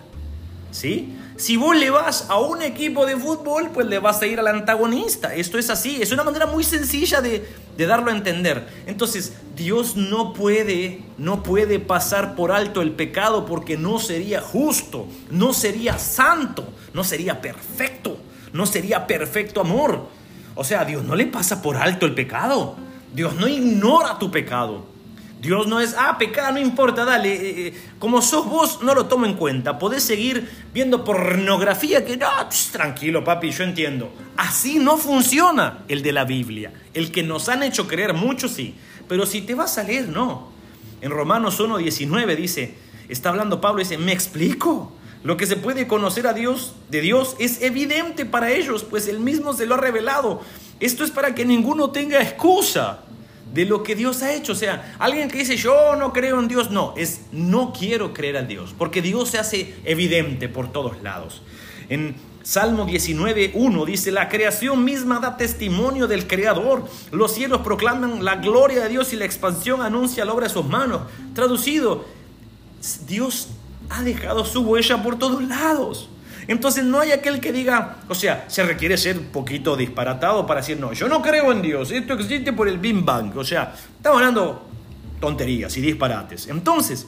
¿Sí? 0.71 1.15
Si 1.37 1.55
vos 1.55 1.77
le 1.77 1.91
vas 1.91 2.25
a 2.29 2.39
un 2.39 2.63
equipo 2.63 3.05
de 3.05 3.15
fútbol, 3.15 3.69
pues 3.71 3.85
le 3.85 3.99
vas 3.99 4.23
a 4.23 4.25
ir 4.25 4.39
al 4.39 4.47
antagonista. 4.47 5.35
Esto 5.35 5.59
es 5.59 5.69
así, 5.69 6.01
es 6.01 6.11
una 6.11 6.23
manera 6.23 6.47
muy 6.47 6.63
sencilla 6.63 7.21
de, 7.21 7.47
darlo 7.77 8.09
a 8.09 8.15
entender. 8.15 8.67
Entonces, 8.87 9.33
Dios 9.55 9.95
no 9.95 10.33
puede, 10.33 11.03
no 11.19 11.43
puede 11.43 11.77
pasar 11.77 12.35
por 12.35 12.51
alto 12.51 12.81
el 12.81 12.91
pecado 12.91 13.45
porque 13.45 13.77
no 13.77 13.99
sería 13.99 14.41
justo, 14.41 15.05
no 15.29 15.53
sería 15.53 15.99
santo, 15.99 16.67
no 16.93 17.03
sería 17.03 17.39
perfecto, 17.39 18.17
no 18.51 18.65
sería 18.65 19.05
perfecto 19.05 19.61
amor. 19.61 20.07
O 20.55 20.63
sea, 20.63 20.85
Dios 20.85 21.03
no 21.03 21.15
le 21.15 21.27
pasa 21.27 21.61
por 21.61 21.77
alto 21.77 22.07
el 22.07 22.15
pecado. 22.15 22.77
Dios 23.15 23.35
no 23.35 23.47
ignora 23.47 24.19
tu 24.19 24.29
pecado. 24.29 24.93
Dios 25.39 25.67
no 25.67 25.79
es, 25.79 25.95
ah, 25.97 26.17
pecado, 26.17 26.53
no 26.53 26.59
importa, 26.59 27.05
dale. 27.05 27.33
Eh, 27.33 27.67
eh, 27.67 27.73
como 27.99 28.21
sos 28.21 28.45
vos, 28.45 28.79
no 28.81 28.93
lo 28.93 29.05
tomo 29.05 29.25
en 29.25 29.35
cuenta. 29.35 29.79
Podés 29.79 30.03
seguir 30.03 30.49
viendo 30.73 31.03
pornografía 31.05 32.03
que, 32.03 32.17
no, 32.17 32.27
tranquilo, 32.71 33.23
papi, 33.23 33.51
yo 33.51 33.63
entiendo. 33.63 34.11
Así 34.37 34.79
no 34.79 34.97
funciona 34.97 35.85
el 35.87 36.01
de 36.01 36.11
la 36.11 36.25
Biblia. 36.25 36.73
El 36.93 37.11
que 37.11 37.23
nos 37.23 37.47
han 37.47 37.63
hecho 37.63 37.87
creer 37.87 38.13
mucho, 38.13 38.49
sí. 38.49 38.75
Pero 39.07 39.25
si 39.25 39.41
te 39.41 39.55
vas 39.55 39.77
a 39.77 39.83
leer, 39.83 40.09
no. 40.09 40.51
En 41.01 41.11
Romanos 41.11 41.59
1.19 41.59 42.35
dice, 42.35 42.75
está 43.07 43.29
hablando 43.29 43.61
Pablo, 43.61 43.79
dice, 43.79 43.97
me 43.97 44.11
explico. 44.11 44.91
Lo 45.25 45.37
que 45.37 45.47
se 45.47 45.55
puede 45.55 45.87
conocer 45.87 46.27
a 46.27 46.33
Dios, 46.33 46.73
de 46.91 47.01
Dios, 47.01 47.35
es 47.39 47.63
evidente 47.63 48.25
para 48.25 48.51
ellos, 48.51 48.83
pues 48.83 49.07
Él 49.07 49.19
mismo 49.19 49.53
se 49.53 49.65
lo 49.65 49.73
ha 49.73 49.77
revelado. 49.79 50.39
Esto 50.79 51.03
es 51.03 51.09
para 51.09 51.33
que 51.33 51.45
ninguno 51.45 51.89
tenga 51.89 52.21
excusa 52.21 52.99
de 53.51 53.65
lo 53.65 53.81
que 53.81 53.95
Dios 53.95 54.21
ha 54.21 54.35
hecho. 54.35 54.51
O 54.51 54.55
sea, 54.55 54.95
alguien 54.99 55.27
que 55.27 55.39
dice 55.39 55.57
yo 55.57 55.95
no 55.95 56.13
creo 56.13 56.39
en 56.39 56.47
Dios, 56.47 56.69
no, 56.69 56.93
es 56.95 57.21
no 57.31 57.73
quiero 57.73 58.13
creer 58.13 58.35
en 58.35 58.47
Dios, 58.47 58.75
porque 58.77 59.01
Dios 59.01 59.31
se 59.31 59.39
hace 59.39 59.73
evidente 59.83 60.47
por 60.47 60.71
todos 60.71 61.01
lados. 61.01 61.41
En 61.89 62.13
Salmo 62.43 62.85
19.1 62.85 63.83
dice, 63.87 64.11
la 64.11 64.29
creación 64.29 64.85
misma 64.85 65.19
da 65.19 65.37
testimonio 65.37 66.05
del 66.05 66.27
Creador, 66.27 66.87
los 67.09 67.33
cielos 67.33 67.61
proclaman 67.61 68.23
la 68.23 68.35
gloria 68.35 68.83
de 68.83 68.89
Dios 68.89 69.11
y 69.11 69.15
la 69.15 69.25
expansión 69.25 69.81
anuncia 69.81 70.23
la 70.23 70.33
obra 70.33 70.45
de 70.47 70.53
sus 70.53 70.67
manos. 70.67 71.01
Traducido, 71.33 72.05
Dios 73.07 73.49
ha 73.89 74.03
dejado 74.03 74.45
su 74.45 74.61
huella 74.61 75.01
por 75.01 75.17
todos 75.17 75.43
lados. 75.43 76.09
Entonces 76.47 76.83
no 76.83 76.99
hay 76.99 77.11
aquel 77.11 77.39
que 77.39 77.51
diga, 77.51 77.97
o 78.07 78.15
sea, 78.15 78.45
se 78.47 78.63
requiere 78.63 78.97
ser 78.97 79.17
un 79.17 79.25
poquito 79.25 79.75
disparatado 79.75 80.45
para 80.45 80.61
decir, 80.61 80.79
no, 80.79 80.93
yo 80.93 81.07
no 81.07 81.21
creo 81.21 81.51
en 81.51 81.61
Dios, 81.61 81.91
esto 81.91 82.13
existe 82.13 82.53
por 82.53 82.67
el 82.67 82.77
Big 82.77 83.03
Bang. 83.03 83.35
O 83.35 83.43
sea, 83.43 83.73
estamos 83.97 84.19
hablando 84.19 84.67
tonterías 85.19 85.75
y 85.77 85.81
disparates. 85.81 86.47
Entonces, 86.47 87.07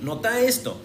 nota 0.00 0.40
esto, 0.40 0.80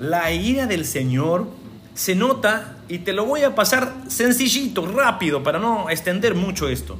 la 0.00 0.32
ira 0.32 0.66
del 0.66 0.84
Señor 0.84 1.46
se 1.94 2.16
nota, 2.16 2.78
y 2.88 2.98
te 2.98 3.12
lo 3.12 3.24
voy 3.24 3.42
a 3.44 3.54
pasar 3.54 3.94
sencillito, 4.08 4.84
rápido, 4.86 5.42
para 5.42 5.58
no 5.58 5.88
extender 5.88 6.34
mucho 6.34 6.68
esto. 6.68 6.98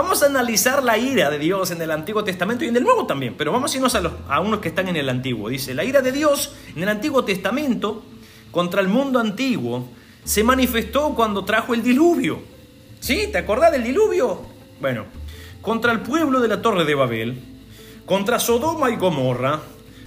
Vamos 0.00 0.22
a 0.22 0.26
analizar 0.26 0.84
la 0.84 0.96
ira 0.96 1.28
de 1.28 1.40
Dios 1.40 1.72
en 1.72 1.82
el 1.82 1.90
Antiguo 1.90 2.22
Testamento 2.22 2.64
y 2.64 2.68
en 2.68 2.76
el 2.76 2.84
Nuevo 2.84 3.04
también, 3.04 3.34
pero 3.36 3.50
vamos 3.50 3.72
a 3.72 3.76
irnos 3.78 3.96
a, 3.96 4.00
los, 4.00 4.12
a 4.28 4.38
unos 4.38 4.60
que 4.60 4.68
están 4.68 4.86
en 4.86 4.94
el 4.94 5.08
Antiguo. 5.08 5.48
Dice, 5.48 5.74
la 5.74 5.82
ira 5.82 6.02
de 6.02 6.12
Dios 6.12 6.54
en 6.76 6.84
el 6.84 6.88
Antiguo 6.88 7.24
Testamento 7.24 8.04
contra 8.52 8.80
el 8.80 8.86
mundo 8.86 9.18
antiguo 9.18 9.88
se 10.22 10.44
manifestó 10.44 11.16
cuando 11.16 11.44
trajo 11.44 11.74
el 11.74 11.82
diluvio. 11.82 12.40
¿Sí? 13.00 13.28
¿Te 13.32 13.38
acordás 13.38 13.72
del 13.72 13.82
diluvio? 13.82 14.42
Bueno, 14.80 15.06
contra 15.62 15.90
el 15.90 15.98
pueblo 16.02 16.38
de 16.38 16.46
la 16.46 16.62
Torre 16.62 16.84
de 16.84 16.94
Babel, 16.94 17.42
contra 18.06 18.38
Sodoma 18.38 18.92
y 18.92 18.96
Gomorra, 18.96 19.62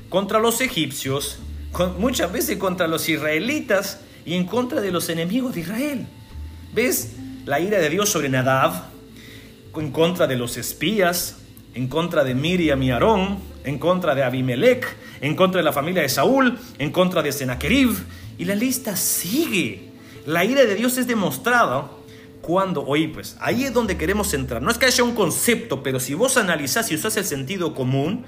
contra 0.08 0.40
los 0.40 0.62
egipcios, 0.62 1.40
muchas 2.00 2.32
veces 2.32 2.56
contra 2.56 2.88
los 2.88 3.10
israelitas 3.10 4.00
y 4.26 4.36
en 4.36 4.46
contra 4.46 4.80
de 4.80 4.94
los 4.94 5.10
enemigos 5.10 5.54
de 5.54 5.60
Israel. 5.60 6.08
¿Ves 6.74 7.12
la 7.44 7.60
ira 7.60 7.78
de 7.78 7.90
Dios 7.90 8.08
sobre 8.08 8.30
Nadab? 8.30 8.90
En 9.76 9.92
contra 9.92 10.28
de 10.28 10.36
los 10.36 10.58
espías, 10.58 11.38
en 11.74 11.88
contra 11.88 12.24
de 12.24 12.36
Miriam 12.36 12.82
y 12.84 12.92
Aarón, 12.92 13.40
en 13.64 13.80
contra 13.80 14.16
de 14.16 14.24
Abimelech, 14.24 14.86
en 15.22 15.36
contra 15.36 15.60
de 15.60 15.64
la 15.64 15.72
familia 15.72 16.02
de 16.02 16.10
Saúl, 16.10 16.58
en 16.78 16.92
contra 16.92 17.22
de 17.22 17.32
Sennacherib, 17.32 17.96
y 18.38 18.46
la 18.46 18.56
lista 18.56 18.96
sigue. 18.96 19.92
La 20.26 20.44
ira 20.44 20.66
de 20.66 20.76
Dios 20.76 20.98
es 20.98 21.08
demostrada 21.08 21.90
cuando, 22.42 22.86
oye, 22.86 23.10
pues 23.10 23.38
ahí 23.40 23.64
es 23.64 23.74
donde 23.74 23.98
queremos 23.98 24.34
entrar. 24.34 24.62
No 24.62 24.72
es 24.72 24.78
que 24.78 24.88
haya 24.88 25.04
un 25.04 25.16
concepto, 25.16 25.84
pero 25.84 26.00
si 26.00 26.14
vos 26.16 26.38
analizás 26.38 26.92
y 26.92 26.96
usás 26.96 27.16
el 27.18 27.26
sentido 27.26 27.74
común, 27.74 28.26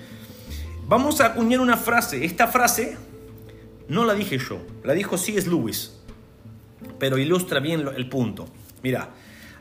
vamos 0.88 1.20
a 1.20 1.28
acuñar 1.28 1.60
una 1.60 1.78
frase. 1.78 2.24
Esta 2.24 2.48
frase 2.48 2.98
no 3.88 4.06
la 4.06 4.14
dije 4.14 4.38
yo, 4.38 4.60
la 4.84 4.94
dijo 4.94 5.18
C.S. 5.18 5.50
Lewis, 5.50 5.94
pero 7.00 7.18
ilustra 7.18 7.60
bien 7.60 7.88
el 7.96 8.08
punto. 8.08 8.48
Mira, 8.82 9.10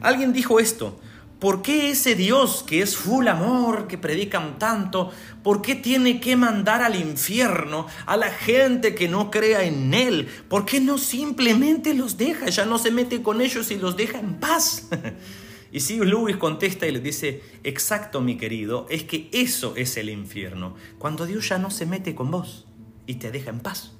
alguien 0.01 0.33
dijo 0.33 0.61
esto. 0.61 1.01
¿Por 1.43 1.61
qué 1.61 1.91
ese 1.91 2.15
Dios 2.15 2.65
que 2.65 2.83
es 2.83 2.97
full 2.97 3.27
amor, 3.27 3.89
que 3.89 3.99
predican 3.99 4.61
tanto, 4.61 5.11
por 5.43 5.61
qué 5.61 5.75
tiene 5.75 6.21
que 6.21 6.37
mandar 6.37 6.83
al 6.83 6.95
infierno 6.95 7.89
a 8.07 8.17
la 8.17 8.31
gente 8.31 8.95
que 8.95 9.09
no 9.09 9.29
crea 9.29 9.65
en 9.65 9.93
Él? 9.93 10.29
¿Por 10.49 10.65
qué 10.65 10.81
no 10.81 10.99
simplemente 10.99 11.95
los 11.95 12.17
deja, 12.17 12.47
ya 12.49 12.65
no 12.65 12.79
se 12.79 12.93
mete 12.93 13.23
con 13.23 13.41
ellos 13.41 13.73
y 13.73 13.77
los 13.77 13.97
deja 13.97 14.21
en 14.21 14.39
paz? 14.39 14.89
y 15.73 15.81
si 15.81 15.99
Lewis 15.99 16.37
contesta 16.37 16.87
y 16.87 16.93
le 16.93 17.01
dice, 17.01 17.43
exacto 17.65 18.21
mi 18.21 18.37
querido, 18.37 18.87
es 18.89 19.03
que 19.03 19.29
eso 19.33 19.75
es 19.75 19.97
el 19.97 20.11
infierno, 20.11 20.77
cuando 20.99 21.27
Dios 21.27 21.49
ya 21.49 21.59
no 21.59 21.73
se 21.73 21.87
mete 21.87 22.15
con 22.15 22.31
vos 22.31 22.69
y 23.05 23.17
te 23.17 23.33
deja 23.33 23.51
en 23.51 23.59
paz. 23.59 23.95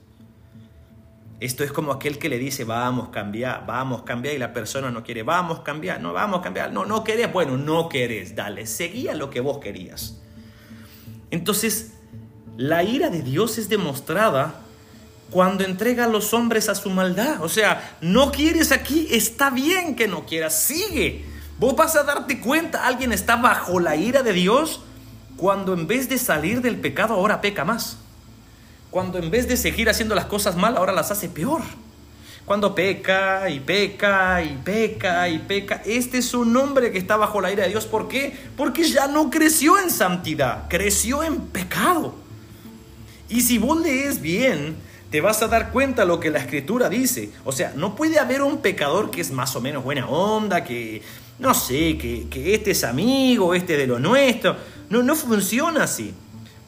Esto 1.43 1.65
es 1.65 1.73
como 1.73 1.91
aquel 1.91 2.19
que 2.19 2.29
le 2.29 2.39
dice, 2.39 2.63
vamos, 2.63 3.09
cambiar, 3.09 3.67
vamos, 3.67 4.03
cambiar, 4.03 4.37
y 4.37 4.39
la 4.39 4.53
persona 4.53 4.93
no 4.93 5.03
quiere, 5.03 5.25
vamos, 5.25 5.59
cambiar, 5.63 6.01
no, 6.01 6.13
vamos, 6.13 6.41
cambiar, 6.41 6.73
no, 6.73 6.85
no 6.85 7.03
querés, 7.03 7.33
bueno, 7.33 7.57
no 7.57 7.89
querés, 7.89 8.37
dale, 8.37 8.65
seguía 8.65 9.13
lo 9.17 9.29
que 9.29 9.41
vos 9.41 9.59
querías. 9.59 10.21
Entonces, 11.33 11.95
la 12.57 12.85
ira 12.85 13.11
de 13.11 13.23
Dios 13.23 13.59
es 13.59 13.69
demostrada 13.69 14.61
cuando 15.33 15.65
entrega 15.65 16.05
a 16.05 16.09
los 16.09 16.33
hombres 16.33 16.69
a 16.69 16.77
su 16.77 16.91
maldad. 16.91 17.43
O 17.43 17.49
sea, 17.49 17.97
no 18.01 18.31
quieres 18.31 18.71
aquí, 18.71 19.09
está 19.11 19.51
bien 19.51 19.97
que 19.97 20.07
no 20.07 20.25
quieras, 20.27 20.63
sigue. 20.63 21.25
Vos 21.59 21.75
vas 21.75 21.97
a 21.97 22.05
darte 22.05 22.41
cuenta, 22.41 22.87
alguien 22.87 23.11
está 23.11 23.35
bajo 23.35 23.81
la 23.81 23.97
ira 23.97 24.23
de 24.23 24.33
Dios 24.33 24.81
cuando 25.37 25.75
en 25.75 25.89
vez 25.89 26.09
de 26.09 26.19
salir 26.19 26.61
del 26.61 26.77
pecado 26.79 27.15
ahora 27.15 27.41
peca 27.41 27.65
más. 27.65 27.99
Cuando 28.93 29.19
en 29.19 29.31
vez 29.31 29.49
de 29.49 29.57
seguir 29.57 29.89
haciendo 29.89 30.15
las 30.15 30.27
cosas 30.27 30.55
mal, 30.55 30.77
ahora 30.77 30.93
las 30.93 31.11
hace 31.11 31.31
peor. 31.31 31.63
Cuando 32.45 32.75
peca 32.75 33.49
y 33.49 33.59
peca 33.59 34.43
y 34.43 34.61
peca 34.63 35.27
y 35.31 35.39
peca. 35.39 35.81
Este 35.87 36.19
es 36.19 36.35
un 36.35 36.55
hombre 36.59 36.93
que 36.93 36.99
está 36.99 37.17
bajo 37.17 37.41
la 37.41 37.51
ira 37.51 37.63
de 37.63 37.71
Dios. 37.71 37.87
¿Por 37.87 38.07
qué? 38.07 38.37
Porque 38.55 38.85
ya 38.85 39.07
no 39.07 39.31
creció 39.31 39.79
en 39.79 39.89
santidad, 39.89 40.69
creció 40.69 41.23
en 41.23 41.41
pecado. 41.41 42.15
Y 43.31 43.41
si 43.41 43.57
vos 43.57 43.81
lees 43.81 44.21
bien, 44.21 44.77
te 45.11 45.23
vas 45.23 45.41
a 45.41 45.49
dar 45.49 45.73
cuenta 45.73 46.05
lo 46.05 46.21
que 46.21 46.29
la 46.29 46.41
escritura 46.41 46.91
dice. 46.91 47.31
O 47.47 47.53
sea, 47.53 47.73
no 47.75 47.97
puede 47.97 48.19
haber 48.19 48.43
un 48.43 48.59
pecador 48.59 49.11
que 49.11 49.23
es 49.23 49.31
más 49.31 49.57
o 49.57 49.63
menos 49.63 49.83
buena 49.85 50.07
onda, 50.07 50.65
que 50.65 51.01
no 51.39 51.55
sé, 51.55 51.97
que, 51.97 52.27
que 52.29 52.53
este 52.53 52.73
es 52.73 52.85
amigo, 52.85 53.55
este 53.55 53.79
de 53.79 53.87
lo 53.87 53.99
nuestro. 53.99 54.55
No, 54.91 55.03
no 55.03 55.17
funciona 55.17 55.85
así. 55.85 56.13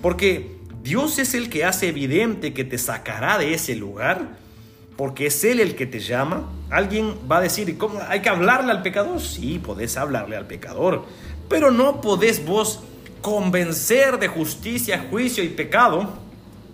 Porque 0.01 0.54
Dios 0.85 1.19
es 1.19 1.33
el 1.33 1.49
que 1.49 1.65
hace 1.65 1.89
evidente 1.89 2.53
que 2.53 2.63
te 2.63 2.77
sacará 2.77 3.39
de 3.39 3.55
ese 3.55 3.75
lugar, 3.75 4.37
porque 4.99 5.29
es 5.29 5.43
Él 5.43 5.61
el 5.61 5.77
que 5.77 5.87
te 5.87 5.99
llama. 5.99 6.51
Alguien 6.69 7.15
va 7.31 7.39
a 7.39 7.41
decir, 7.41 7.79
¿cómo 7.79 8.01
hay 8.07 8.21
que 8.21 8.29
hablarle 8.29 8.71
al 8.71 8.83
pecador? 8.83 9.19
Sí, 9.19 9.59
podés 9.59 9.97
hablarle 9.97 10.37
al 10.37 10.47
pecador, 10.47 11.07
pero 11.49 11.71
no 11.71 12.03
podés 12.03 12.45
vos 12.45 12.81
convencer 13.23 14.19
de 14.19 14.29
justicia, 14.29 15.07
juicio 15.09 15.43
y 15.43 15.49
pecado, 15.49 16.19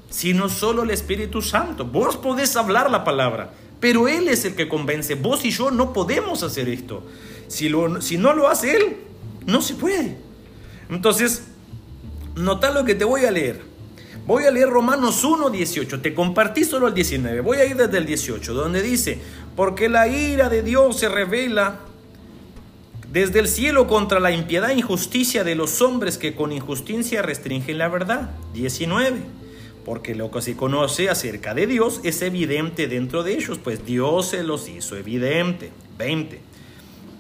sino 0.09 0.49
solo 0.49 0.83
el 0.83 0.91
Espíritu 0.91 1.41
Santo. 1.41 1.85
Vos 1.85 2.17
podés 2.17 2.57
hablar 2.57 2.91
la 2.91 3.05
palabra, 3.05 3.53
pero 3.79 4.09
Él 4.09 4.27
es 4.27 4.45
el 4.45 4.57
que 4.57 4.69
convence. 4.69 5.15
Vos 5.15 5.45
y 5.45 5.53
yo 5.53 5.71
no 5.71 5.93
podemos 5.93 6.43
hacer 6.43 6.69
esto. 6.69 7.07
Si, 7.47 7.71
si 8.01 8.19
no 8.19 8.35
lo 8.35 8.49
hace 8.49 8.75
Él, 8.75 8.97
no 9.47 9.63
se 9.63 9.75
puede. 9.75 10.17
Entonces, 10.89 11.45
nota 12.35 12.73
lo 12.73 12.85
que 12.85 12.97
te 12.97 13.05
voy 13.05 13.25
a 13.25 13.31
leer. 13.31 13.70
Voy 14.31 14.45
a 14.45 14.53
leer 14.53 14.69
Romanos 14.69 15.25
1, 15.25 15.51
18. 15.51 16.01
Te 16.03 16.15
compartí 16.15 16.63
solo 16.63 16.87
el 16.87 16.95
19. 16.95 17.41
Voy 17.41 17.59
a 17.59 17.65
ir 17.65 17.75
desde 17.75 17.99
el 17.99 18.07
18, 18.07 18.55
donde 18.55 18.81
dice, 18.81 19.19
porque 19.57 19.89
la 19.89 20.07
ira 20.07 20.49
de 20.49 20.63
Dios 20.63 21.01
se 21.01 21.09
revela 21.09 21.81
desde 23.11 23.41
el 23.41 23.49
cielo 23.49 23.89
contra 23.89 24.21
la 24.21 24.31
impiedad 24.31 24.71
e 24.71 24.75
injusticia 24.75 25.43
de 25.43 25.57
los 25.57 25.83
hombres 25.83 26.17
que 26.17 26.37
con 26.37 26.53
injusticia 26.53 27.23
restringen 27.23 27.77
la 27.77 27.89
verdad. 27.89 28.31
19. 28.55 29.19
Porque 29.85 30.15
lo 30.15 30.31
que 30.31 30.43
se 30.43 30.55
conoce 30.55 31.11
acerca 31.11 31.53
de 31.53 31.67
Dios 31.67 32.01
es 32.05 32.23
evidente 32.23 32.87
dentro 32.87 33.25
de 33.25 33.35
ellos, 33.35 33.59
pues 33.59 33.85
Dios 33.85 34.29
se 34.29 34.45
los 34.45 34.69
hizo 34.69 34.97
evidente. 34.97 35.73
20 35.99 36.50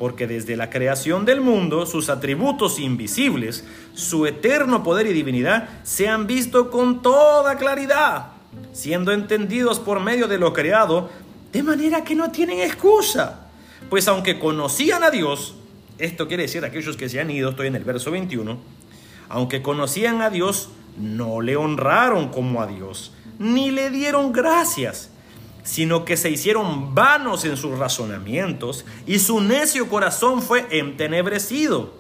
porque 0.00 0.26
desde 0.26 0.56
la 0.56 0.70
creación 0.70 1.26
del 1.26 1.42
mundo 1.42 1.84
sus 1.84 2.08
atributos 2.08 2.78
invisibles, 2.78 3.66
su 3.92 4.24
eterno 4.24 4.82
poder 4.82 5.06
y 5.06 5.12
divinidad, 5.12 5.68
se 5.82 6.08
han 6.08 6.26
visto 6.26 6.70
con 6.70 7.02
toda 7.02 7.58
claridad, 7.58 8.28
siendo 8.72 9.12
entendidos 9.12 9.78
por 9.78 10.00
medio 10.00 10.26
de 10.26 10.38
lo 10.38 10.54
creado, 10.54 11.10
de 11.52 11.62
manera 11.62 12.02
que 12.02 12.14
no 12.14 12.30
tienen 12.30 12.60
excusa. 12.60 13.50
Pues 13.90 14.08
aunque 14.08 14.38
conocían 14.38 15.04
a 15.04 15.10
Dios, 15.10 15.56
esto 15.98 16.28
quiere 16.28 16.44
decir 16.44 16.64
aquellos 16.64 16.96
que 16.96 17.10
se 17.10 17.20
han 17.20 17.30
ido, 17.30 17.50
estoy 17.50 17.66
en 17.66 17.76
el 17.76 17.84
verso 17.84 18.10
21, 18.10 18.58
aunque 19.28 19.60
conocían 19.60 20.22
a 20.22 20.30
Dios, 20.30 20.70
no 20.96 21.42
le 21.42 21.56
honraron 21.56 22.30
como 22.30 22.62
a 22.62 22.66
Dios, 22.66 23.12
ni 23.38 23.70
le 23.70 23.90
dieron 23.90 24.32
gracias 24.32 25.09
sino 25.62 26.04
que 26.04 26.16
se 26.16 26.30
hicieron 26.30 26.94
vanos 26.94 27.44
en 27.44 27.56
sus 27.56 27.78
razonamientos 27.78 28.84
y 29.06 29.18
su 29.18 29.40
necio 29.40 29.88
corazón 29.88 30.42
fue 30.42 30.66
entenebrecido. 30.70 31.94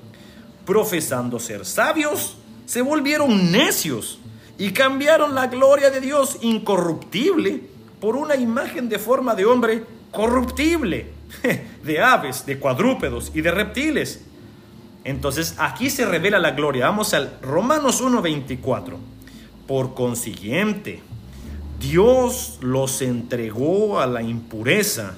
Profesando 0.64 1.38
ser 1.38 1.66
sabios, 1.66 2.36
se 2.66 2.82
volvieron 2.82 3.50
necios 3.50 4.20
y 4.58 4.72
cambiaron 4.72 5.34
la 5.34 5.46
gloria 5.46 5.90
de 5.90 6.00
Dios 6.00 6.38
incorruptible 6.42 7.62
por 8.00 8.16
una 8.16 8.36
imagen 8.36 8.88
de 8.88 8.98
forma 8.98 9.34
de 9.34 9.44
hombre 9.44 9.84
corruptible, 10.10 11.06
de 11.84 12.00
aves, 12.00 12.46
de 12.46 12.58
cuadrúpedos 12.58 13.32
y 13.34 13.40
de 13.40 13.50
reptiles. 13.50 14.22
Entonces 15.04 15.54
aquí 15.58 15.90
se 15.90 16.04
revela 16.04 16.38
la 16.38 16.52
gloria. 16.52 16.86
Vamos 16.86 17.14
al 17.14 17.38
Romanos 17.42 18.02
1.24. 18.02 18.96
Por 19.66 19.94
consiguiente, 19.94 21.02
Dios 21.80 22.58
los 22.60 23.00
entregó 23.00 24.00
a 24.00 24.06
la 24.06 24.22
impureza 24.22 25.14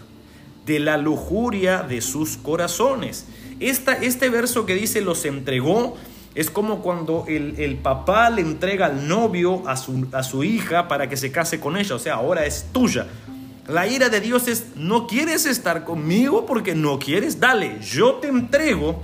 de 0.65 0.79
la 0.79 0.97
lujuria 0.97 1.83
de 1.83 2.01
sus 2.01 2.37
corazones. 2.37 3.27
este 3.59 4.29
verso 4.29 4.65
que 4.65 4.75
dice 4.75 5.01
los 5.01 5.25
entregó 5.25 5.97
es 6.35 6.51
como 6.51 6.81
cuando 6.81 7.27
el, 7.29 7.77
papá 7.83 8.31
le 8.31 8.43
entrega 8.43 8.87
al 8.87 9.07
novio 9.07 9.69
a 9.69 9.77
su, 9.77 10.07
a 10.13 10.23
su 10.23 10.45
hija 10.45 10.89
para 10.89 11.09
que 11.09 11.17
se 11.17 11.31
case 11.31 11.61
con 11.61 11.77
ella, 11.77 11.95
o 11.95 11.99
sea, 11.99 12.15
ahora 12.15 12.47
es 12.47 12.67
tuya. 12.73 13.07
La 13.69 13.87
ira 13.87 14.09
de 14.09 14.21
Dios 14.21 14.49
es, 14.49 14.69
no 14.77 15.07
quieres 15.07 15.47
estar 15.47 15.85
conmigo 15.85 16.47
porque 16.47 16.75
no 16.75 16.99
quieres, 16.99 17.39
dale, 17.39 17.79
yo 17.81 18.15
te 18.15 18.29
entrego 18.29 19.03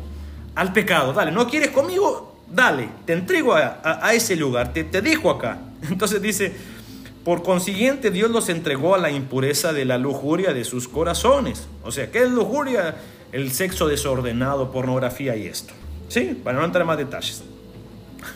al 0.55 0.73
pecado, 0.73 1.13
dale, 1.13 1.33
no 1.33 1.49
quieres 1.49 1.71
conmigo, 1.71 2.37
dale, 2.51 2.89
te 3.05 3.13
entrego 3.13 3.55
a, 3.55 4.13
ese 4.15 4.37
lugar, 4.37 4.73
te, 4.73 4.85
te 4.85 5.03
dejo 5.03 5.31
acá. 5.31 5.59
Entonces 5.91 6.23
dice, 6.23 6.57
por 7.29 7.43
consiguiente, 7.43 8.11
Dios 8.11 8.31
los 8.31 8.49
entregó 8.49 8.95
a 8.95 8.99
la 8.99 9.11
impureza 9.11 9.75
de 9.75 9.85
la 9.85 9.99
lujuria 9.99 10.55
de 10.55 10.65
sus 10.65 10.89
corazones. 10.89 11.69
O 11.85 11.93
sea, 11.93 12.11
¿qué 12.11 12.23
es 12.23 12.31
lujuria? 12.31 12.97
El 13.33 13.53
sexo 13.53 13.87
desordenado, 13.87 14.73
pornografía 14.73 15.37
y 15.37 15.47
esto. 15.47 15.75
¿Sí? 16.09 16.41
Para 16.43 16.59
no 16.59 16.65
entrar 16.65 16.81
en 16.81 16.87
más 16.87 16.97
detalles. 16.97 17.43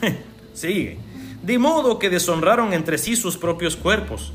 Sigue. 0.53 0.99
De 1.43 1.59
modo 1.59 1.99
que 1.99 2.11
deshonraron 2.11 2.75
entre 2.75 2.99
sí 2.99 3.17
sus 3.17 3.39
propios 3.39 3.77
cuerpos, 3.77 4.35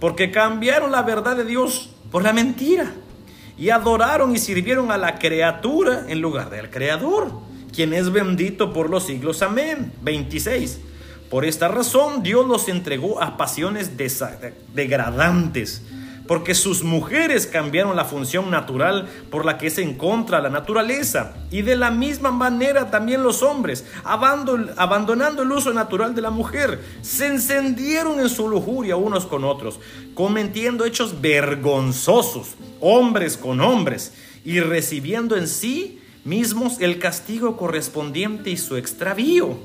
porque 0.00 0.30
cambiaron 0.30 0.92
la 0.92 1.00
verdad 1.00 1.34
de 1.34 1.46
Dios 1.46 1.88
por 2.12 2.22
la 2.24 2.34
mentira, 2.34 2.92
y 3.56 3.70
adoraron 3.70 4.34
y 4.34 4.38
sirvieron 4.38 4.92
a 4.92 4.98
la 4.98 5.18
criatura 5.18 6.04
en 6.08 6.20
lugar 6.20 6.50
del 6.50 6.68
Creador, 6.68 7.32
quien 7.74 7.94
es 7.94 8.12
bendito 8.12 8.70
por 8.70 8.90
los 8.90 9.06
siglos. 9.06 9.40
Amén. 9.40 9.94
26. 10.02 10.80
Por 11.30 11.44
esta 11.44 11.68
razón 11.68 12.22
Dios 12.22 12.46
los 12.46 12.68
entregó 12.68 13.22
a 13.22 13.36
pasiones 13.36 13.92
degradantes, 14.74 15.82
porque 16.26 16.54
sus 16.54 16.82
mujeres 16.82 17.46
cambiaron 17.46 17.96
la 17.96 18.04
función 18.04 18.50
natural 18.50 19.08
por 19.30 19.44
la 19.44 19.58
que 19.58 19.70
se 19.70 19.82
encontra 19.82 20.40
la 20.40 20.48
naturaleza. 20.48 21.34
Y 21.50 21.62
de 21.62 21.76
la 21.76 21.90
misma 21.90 22.30
manera 22.30 22.90
también 22.90 23.22
los 23.22 23.42
hombres, 23.42 23.84
abandonando 24.04 25.42
el 25.42 25.52
uso 25.52 25.72
natural 25.72 26.14
de 26.14 26.22
la 26.22 26.30
mujer, 26.30 26.80
se 27.02 27.26
encendieron 27.26 28.20
en 28.20 28.28
su 28.28 28.48
lujuria 28.48 28.96
unos 28.96 29.26
con 29.26 29.44
otros, 29.44 29.80
cometiendo 30.14 30.84
hechos 30.84 31.20
vergonzosos, 31.20 32.54
hombres 32.80 33.36
con 33.36 33.60
hombres, 33.60 34.12
y 34.44 34.60
recibiendo 34.60 35.36
en 35.36 35.48
sí 35.48 36.00
mismos 36.24 36.80
el 36.80 36.98
castigo 36.98 37.56
correspondiente 37.56 38.50
y 38.50 38.56
su 38.56 38.76
extravío. 38.76 39.58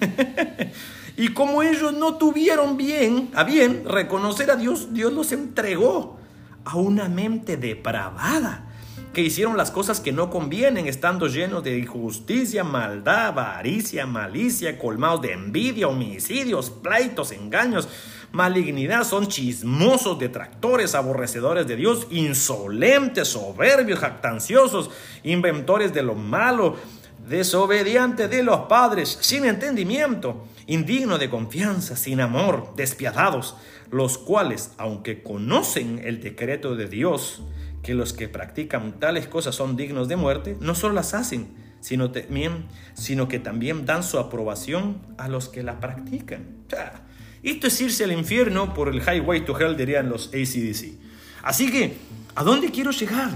Y 1.16 1.28
como 1.28 1.62
ellos 1.62 1.92
no 1.92 2.16
tuvieron 2.16 2.76
bien, 2.76 3.30
a 3.34 3.44
bien 3.44 3.84
reconocer 3.84 4.50
a 4.50 4.56
Dios, 4.56 4.94
Dios 4.94 5.12
los 5.12 5.32
entregó 5.32 6.18
a 6.64 6.76
una 6.76 7.08
mente 7.08 7.56
depravada, 7.56 8.68
que 9.12 9.20
hicieron 9.20 9.58
las 9.58 9.70
cosas 9.70 10.00
que 10.00 10.10
no 10.10 10.30
convienen, 10.30 10.86
estando 10.86 11.26
llenos 11.26 11.62
de 11.62 11.76
injusticia, 11.78 12.64
maldad, 12.64 13.26
avaricia, 13.26 14.06
malicia, 14.06 14.78
colmados 14.78 15.20
de 15.20 15.32
envidia, 15.32 15.88
homicidios, 15.88 16.70
pleitos, 16.70 17.30
engaños, 17.32 17.88
malignidad, 18.32 19.04
son 19.04 19.28
chismosos, 19.28 20.18
detractores, 20.18 20.94
aborrecedores 20.94 21.66
de 21.66 21.76
Dios, 21.76 22.06
insolentes, 22.10 23.28
soberbios, 23.28 23.98
jactanciosos, 23.98 24.90
inventores 25.24 25.92
de 25.92 26.02
lo 26.02 26.14
malo, 26.14 26.76
desobedientes 27.28 28.28
de 28.30 28.42
los 28.42 28.62
padres, 28.62 29.18
sin 29.20 29.44
entendimiento 29.44 30.46
indigno 30.66 31.18
de 31.18 31.28
confianza, 31.30 31.96
sin 31.96 32.20
amor, 32.20 32.74
despiadados, 32.76 33.56
los 33.90 34.18
cuales, 34.18 34.72
aunque 34.78 35.22
conocen 35.22 36.00
el 36.04 36.20
decreto 36.20 36.76
de 36.76 36.88
Dios, 36.88 37.42
que 37.82 37.94
los 37.94 38.12
que 38.12 38.28
practican 38.28 38.98
tales 39.00 39.26
cosas 39.26 39.54
son 39.54 39.76
dignos 39.76 40.08
de 40.08 40.16
muerte, 40.16 40.56
no 40.60 40.74
solo 40.74 40.94
las 40.94 41.14
hacen, 41.14 41.48
sino, 41.80 42.10
también, 42.12 42.66
sino 42.94 43.28
que 43.28 43.38
también 43.38 43.84
dan 43.86 44.02
su 44.02 44.18
aprobación 44.18 45.02
a 45.18 45.28
los 45.28 45.48
que 45.48 45.62
la 45.62 45.80
practican. 45.80 46.46
esto 47.42 47.66
es 47.66 47.80
irse 47.80 48.04
al 48.04 48.12
infierno 48.12 48.72
por 48.72 48.88
el 48.88 49.02
highway 49.02 49.44
to 49.44 49.58
hell, 49.58 49.76
dirían 49.76 50.08
los 50.08 50.28
ACDC. 50.28 50.94
Así 51.42 51.70
que, 51.72 51.96
¿a 52.36 52.44
dónde 52.44 52.70
quiero 52.70 52.92
llegar? 52.92 53.30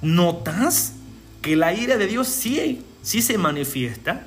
¿Notas 0.00 0.94
que 1.42 1.56
la 1.56 1.74
ira 1.74 1.96
de 1.96 2.06
Dios 2.06 2.28
sí, 2.28 2.84
sí 3.02 3.22
se 3.22 3.38
manifiesta? 3.38 4.26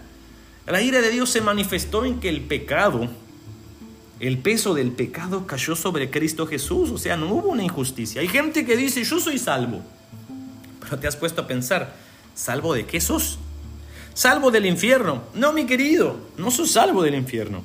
La 0.67 0.81
ira 0.81 1.01
de 1.01 1.09
Dios 1.09 1.29
se 1.29 1.41
manifestó 1.41 2.05
en 2.05 2.19
que 2.19 2.29
el 2.29 2.41
pecado, 2.41 3.09
el 4.19 4.37
peso 4.37 4.73
del 4.73 4.91
pecado 4.91 5.47
cayó 5.47 5.75
sobre 5.75 6.09
Cristo 6.09 6.45
Jesús, 6.47 6.91
o 6.91 6.97
sea, 6.97 7.17
no 7.17 7.33
hubo 7.33 7.49
una 7.49 7.63
injusticia. 7.63 8.21
Hay 8.21 8.27
gente 8.27 8.65
que 8.65 8.77
dice, 8.77 9.03
yo 9.03 9.19
soy 9.19 9.39
salvo, 9.39 9.81
pero 10.79 10.99
te 10.99 11.07
has 11.07 11.15
puesto 11.15 11.41
a 11.41 11.47
pensar, 11.47 11.95
¿salvo 12.35 12.73
de 12.73 12.85
qué 12.85 13.01
sos? 13.01 13.39
Salvo 14.13 14.51
del 14.51 14.65
infierno. 14.65 15.23
No, 15.33 15.53
mi 15.53 15.65
querido, 15.65 16.17
no 16.37 16.51
sos 16.51 16.71
salvo 16.71 17.03
del 17.03 17.15
infierno. 17.15 17.63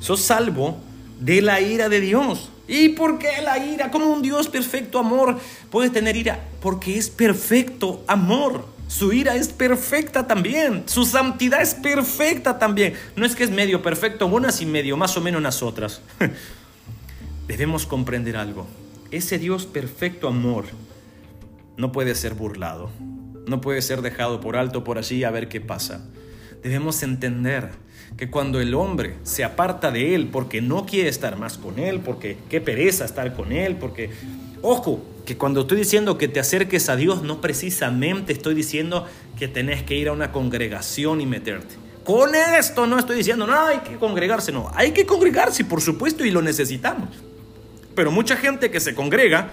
Sos 0.00 0.20
salvo 0.20 0.80
de 1.20 1.42
la 1.42 1.60
ira 1.60 1.88
de 1.88 2.00
Dios. 2.00 2.50
¿Y 2.66 2.90
por 2.90 3.18
qué 3.18 3.42
la 3.42 3.58
ira? 3.58 3.90
¿Cómo 3.90 4.06
un 4.06 4.22
Dios 4.22 4.48
perfecto 4.48 4.98
amor 4.98 5.38
puede 5.70 5.90
tener 5.90 6.16
ira? 6.16 6.48
Porque 6.60 6.98
es 6.98 7.10
perfecto 7.10 8.02
amor. 8.06 8.66
Su 8.92 9.10
ira 9.14 9.36
es 9.36 9.48
perfecta 9.48 10.26
también. 10.26 10.82
Su 10.84 11.06
santidad 11.06 11.62
es 11.62 11.72
perfecta 11.72 12.58
también. 12.58 12.92
No 13.16 13.24
es 13.24 13.34
que 13.34 13.42
es 13.42 13.50
medio 13.50 13.80
perfecto 13.80 14.26
unas 14.26 14.60
y 14.60 14.66
medio 14.66 14.98
más 14.98 15.16
o 15.16 15.22
menos 15.22 15.40
las 15.40 15.62
otras. 15.62 16.02
Debemos 17.48 17.86
comprender 17.86 18.36
algo. 18.36 18.66
Ese 19.10 19.38
Dios 19.38 19.64
perfecto 19.64 20.28
amor 20.28 20.66
no 21.78 21.90
puede 21.90 22.14
ser 22.14 22.34
burlado. 22.34 22.90
No 23.46 23.62
puede 23.62 23.80
ser 23.80 24.02
dejado 24.02 24.42
por 24.42 24.58
alto 24.58 24.84
por 24.84 24.98
allí 24.98 25.24
a 25.24 25.30
ver 25.30 25.48
qué 25.48 25.62
pasa. 25.62 26.04
Debemos 26.62 27.02
entender 27.02 27.70
que 28.18 28.28
cuando 28.28 28.60
el 28.60 28.74
hombre 28.74 29.16
se 29.22 29.42
aparta 29.42 29.90
de 29.90 30.14
él 30.14 30.28
porque 30.30 30.60
no 30.60 30.84
quiere 30.84 31.08
estar 31.08 31.38
más 31.38 31.56
con 31.56 31.78
él, 31.78 32.00
porque 32.00 32.36
qué 32.50 32.60
pereza 32.60 33.06
estar 33.06 33.32
con 33.32 33.52
él, 33.52 33.76
porque, 33.76 34.10
ojo, 34.62 35.02
que 35.26 35.36
cuando 35.36 35.62
estoy 35.62 35.78
diciendo 35.78 36.18
que 36.18 36.28
te 36.28 36.40
acerques 36.40 36.88
a 36.88 36.96
Dios, 36.96 37.22
no 37.22 37.40
precisamente 37.40 38.32
estoy 38.32 38.54
diciendo 38.54 39.06
que 39.38 39.48
tenés 39.48 39.82
que 39.82 39.94
ir 39.94 40.08
a 40.08 40.12
una 40.12 40.32
congregación 40.32 41.20
y 41.20 41.26
meterte. 41.26 41.74
Con 42.04 42.34
esto 42.34 42.86
no 42.86 42.98
estoy 42.98 43.16
diciendo, 43.16 43.46
no, 43.46 43.66
hay 43.66 43.78
que 43.78 43.96
congregarse, 43.96 44.50
no, 44.50 44.70
hay 44.74 44.90
que 44.90 45.06
congregarse, 45.06 45.64
por 45.64 45.80
supuesto, 45.80 46.24
y 46.24 46.30
lo 46.30 46.42
necesitamos. 46.42 47.10
Pero 47.94 48.10
mucha 48.10 48.36
gente 48.36 48.70
que 48.70 48.80
se 48.80 48.94
congrega 48.94 49.50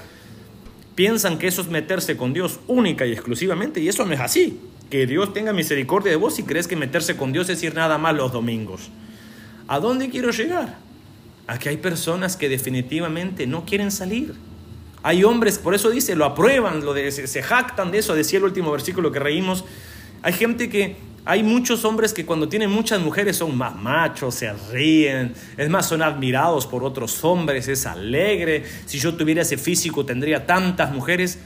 piensan 0.95 1.37
que 1.37 1.47
eso 1.47 1.61
es 1.61 1.69
meterse 1.69 2.17
con 2.17 2.33
Dios 2.33 2.59
única 2.67 3.05
y 3.05 3.11
exclusivamente, 3.11 3.79
y 3.79 3.87
eso 3.87 4.05
no 4.05 4.13
es 4.13 4.19
así. 4.19 4.59
Que 4.89 5.05
Dios 5.05 5.33
tenga 5.33 5.53
misericordia 5.53 6.11
de 6.11 6.17
vos 6.17 6.35
si 6.35 6.43
crees 6.43 6.67
que 6.67 6.75
meterse 6.75 7.15
con 7.15 7.31
Dios 7.31 7.47
es 7.49 7.61
ir 7.61 7.75
nada 7.75 7.99
más 7.99 8.15
los 8.15 8.31
domingos. 8.31 8.89
¿A 9.67 9.79
dónde 9.79 10.09
quiero 10.09 10.31
llegar? 10.31 10.77
Aquí 11.45 11.69
hay 11.69 11.77
personas 11.77 12.35
que 12.35 12.49
definitivamente 12.49 13.45
no 13.45 13.65
quieren 13.65 13.91
salir. 13.91 14.33
Hay 15.03 15.23
hombres, 15.23 15.57
por 15.57 15.73
eso 15.73 15.89
dice, 15.89 16.15
lo 16.15 16.25
aprueban, 16.25 16.83
lo 16.83 16.93
de, 16.93 17.11
se, 17.11 17.27
se 17.27 17.41
jactan 17.41 17.91
de 17.91 17.99
eso, 17.99 18.15
decía 18.15 18.39
el 18.39 18.45
último 18.45 18.71
versículo 18.71 19.11
que 19.11 19.19
reímos. 19.19 19.63
Hay 20.21 20.33
gente 20.33 20.69
que, 20.69 20.97
hay 21.25 21.43
muchos 21.43 21.85
hombres 21.85 22.13
que 22.13 22.25
cuando 22.25 22.49
tienen 22.49 22.71
muchas 22.71 22.99
mujeres 23.01 23.37
son 23.37 23.57
más 23.57 23.75
machos, 23.75 24.35
se 24.35 24.51
ríen, 24.71 25.33
es 25.57 25.69
más, 25.69 25.87
son 25.87 26.01
admirados 26.01 26.65
por 26.65 26.83
otros 26.83 27.23
hombres, 27.23 27.67
es 27.67 27.85
alegre. 27.85 28.63
Si 28.85 28.97
yo 28.99 29.13
tuviera 29.13 29.43
ese 29.43 29.57
físico 29.57 30.05
tendría 30.05 30.45
tantas 30.45 30.91
mujeres. 30.91 31.39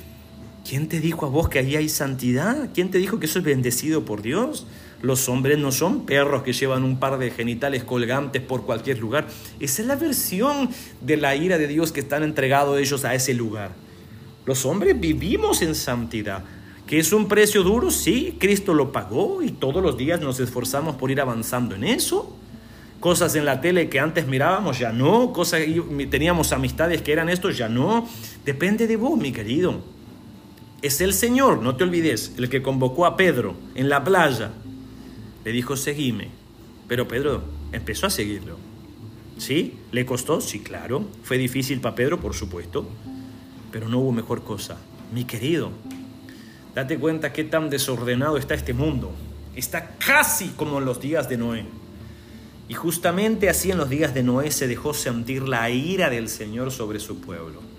¿Quién 0.67 0.87
te 0.87 1.01
dijo 1.01 1.25
a 1.25 1.29
vos 1.29 1.49
que 1.49 1.59
ahí 1.59 1.75
hay 1.75 1.89
santidad? 1.89 2.69
¿Quién 2.73 2.89
te 2.89 2.97
dijo 2.97 3.19
que 3.19 3.25
eso 3.25 3.39
es 3.39 3.43
bendecido 3.43 4.05
por 4.05 4.21
Dios? 4.21 4.65
Los 5.03 5.27
hombres 5.27 5.59
no 5.59 5.73
son 5.73 6.05
perros 6.05 6.43
que 6.43 6.53
llevan 6.53 6.85
un 6.85 6.97
par 6.97 7.17
de 7.17 7.29
genitales 7.29 7.83
colgantes 7.83 8.41
por 8.41 8.63
cualquier 8.63 8.99
lugar. 8.99 9.27
Esa 9.59 9.81
es 9.81 9.87
la 9.89 9.97
versión 9.97 10.69
de 11.01 11.17
la 11.17 11.35
ira 11.35 11.57
de 11.57 11.67
Dios 11.67 11.91
que 11.91 11.99
están 11.99 12.23
entregados 12.23 12.79
ellos 12.79 13.03
a 13.03 13.13
ese 13.13 13.33
lugar. 13.33 13.71
Los 14.45 14.65
hombres 14.65 14.97
vivimos 14.97 15.61
en 15.61 15.75
santidad. 15.75 16.45
¿Que 16.87 16.99
es 16.99 17.11
un 17.11 17.27
precio 17.27 17.63
duro? 17.63 17.91
Sí, 17.91 18.37
Cristo 18.39 18.73
lo 18.73 18.93
pagó 18.93 19.43
y 19.43 19.51
todos 19.51 19.83
los 19.83 19.97
días 19.97 20.21
nos 20.21 20.39
esforzamos 20.39 20.95
por 20.95 21.11
ir 21.11 21.19
avanzando 21.19 21.75
en 21.75 21.83
eso. 21.83 22.37
Cosas 23.01 23.35
en 23.35 23.43
la 23.43 23.59
tele 23.59 23.89
que 23.89 23.99
antes 23.99 24.25
mirábamos, 24.25 24.79
ya 24.79 24.93
no. 24.93 25.33
Cosas 25.33 25.63
teníamos 26.09 26.53
amistades 26.53 27.01
que 27.01 27.11
eran 27.11 27.27
esto, 27.27 27.49
ya 27.49 27.67
no. 27.67 28.07
Depende 28.45 28.87
de 28.87 28.95
vos, 28.95 29.19
mi 29.19 29.33
querido. 29.33 29.81
Es 30.81 31.01
el 31.01 31.13
Señor, 31.13 31.61
no 31.61 31.75
te 31.75 31.83
olvides, 31.83 32.35
el 32.37 32.47
que 32.47 32.61
convocó 32.61 33.05
a 33.05 33.17
Pedro 33.17 33.55
en 33.75 33.89
la 33.89 34.01
playa 34.05 34.51
le 35.43 35.51
dijo, 35.51 35.75
seguime. 35.75 36.29
Pero 36.88 37.08
Pedro 37.08 37.43
empezó 37.71 38.08
a 38.08 38.10
seguirlo. 38.10 38.58
¿Sí? 39.38 39.79
¿Le 39.91 40.06
costó? 40.06 40.41
Sí, 40.41 40.60
claro. 40.60 41.08
Fue 41.23 41.38
difícil 41.38 41.82
para 41.82 41.95
Pedro, 41.95 42.19
por 42.19 42.34
supuesto. 42.34 42.88
Pero 43.71 43.89
no 43.89 43.99
hubo 43.99 44.12
mejor 44.12 44.43
cosa. 44.43 44.77
Mi 45.13 45.25
querido, 45.25 45.71
date 46.75 46.97
cuenta 46.97 47.34
qué 47.34 47.43
tan 47.43 47.69
desordenado 47.69 48.38
está 48.38 48.53
este 48.53 48.73
mundo. 48.73 49.12
Está 49.56 49.95
casi 49.97 50.49
como 50.49 50.79
en 50.79 50.86
los 50.86 50.99
días 50.99 51.29
de 51.29 51.38
Noé. 51.38 51.65
Y 52.67 52.73
justamente 52.75 53.49
así 53.49 53.71
en 53.71 53.77
los 53.77 53.89
días 53.89 54.13
de 54.13 54.23
Noé 54.23 54.51
se 54.51 54.67
dejó 54.67 54.93
sentir 54.93 55.47
la 55.47 55.69
ira 55.69 56.10
del 56.10 56.29
Señor 56.29 56.71
sobre 56.71 56.99
su 56.99 57.19
pueblo. 57.19 57.72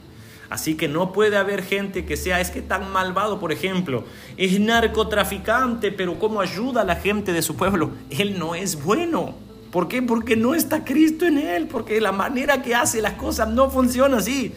Así 0.55 0.77
que 0.77 0.87
no 0.87 1.13
puede 1.13 1.37
haber 1.37 1.65
gente 1.65 2.07
que 2.07 2.17
sea, 2.17 2.41
es 2.41 2.53
que 2.53 2.63
tan 2.63 2.93
malvado, 2.93 3.41
por 3.41 3.51
ejemplo, 3.51 4.05
es 4.37 4.61
narcotraficante, 4.61 5.91
pero 5.91 6.17
¿cómo 6.17 6.41
ayuda 6.41 6.83
a 6.83 6.85
la 6.85 6.95
gente 6.95 7.33
de 7.33 7.43
su 7.43 7.57
pueblo? 7.57 7.91
Él 8.09 8.39
no 8.39 8.55
es 8.55 8.81
bueno. 8.81 9.35
¿Por 9.73 9.89
qué? 9.89 10.01
Porque 10.01 10.37
no 10.37 10.55
está 10.55 10.85
Cristo 10.85 11.27
en 11.27 11.39
él, 11.39 11.67
porque 11.67 12.01
la 12.01 12.13
manera 12.13 12.63
que 12.63 12.73
hace 12.73 13.03
las 13.03 13.15
cosas 13.15 13.49
no 13.49 13.69
funciona 13.69 14.19
así. 14.19 14.55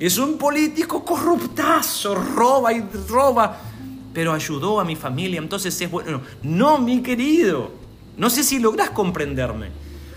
Es 0.00 0.18
un 0.18 0.38
político 0.38 1.04
corruptazo, 1.04 2.16
roba 2.16 2.72
y 2.72 2.82
roba, 3.08 3.60
pero 4.12 4.32
ayudó 4.32 4.80
a 4.80 4.84
mi 4.84 4.96
familia, 4.96 5.38
entonces 5.38 5.80
es 5.80 5.88
bueno. 5.88 6.20
No, 6.42 6.78
mi 6.78 7.00
querido, 7.00 7.70
no 8.16 8.28
sé 8.28 8.42
si 8.42 8.58
logras 8.58 8.90
comprenderme. 8.90 9.68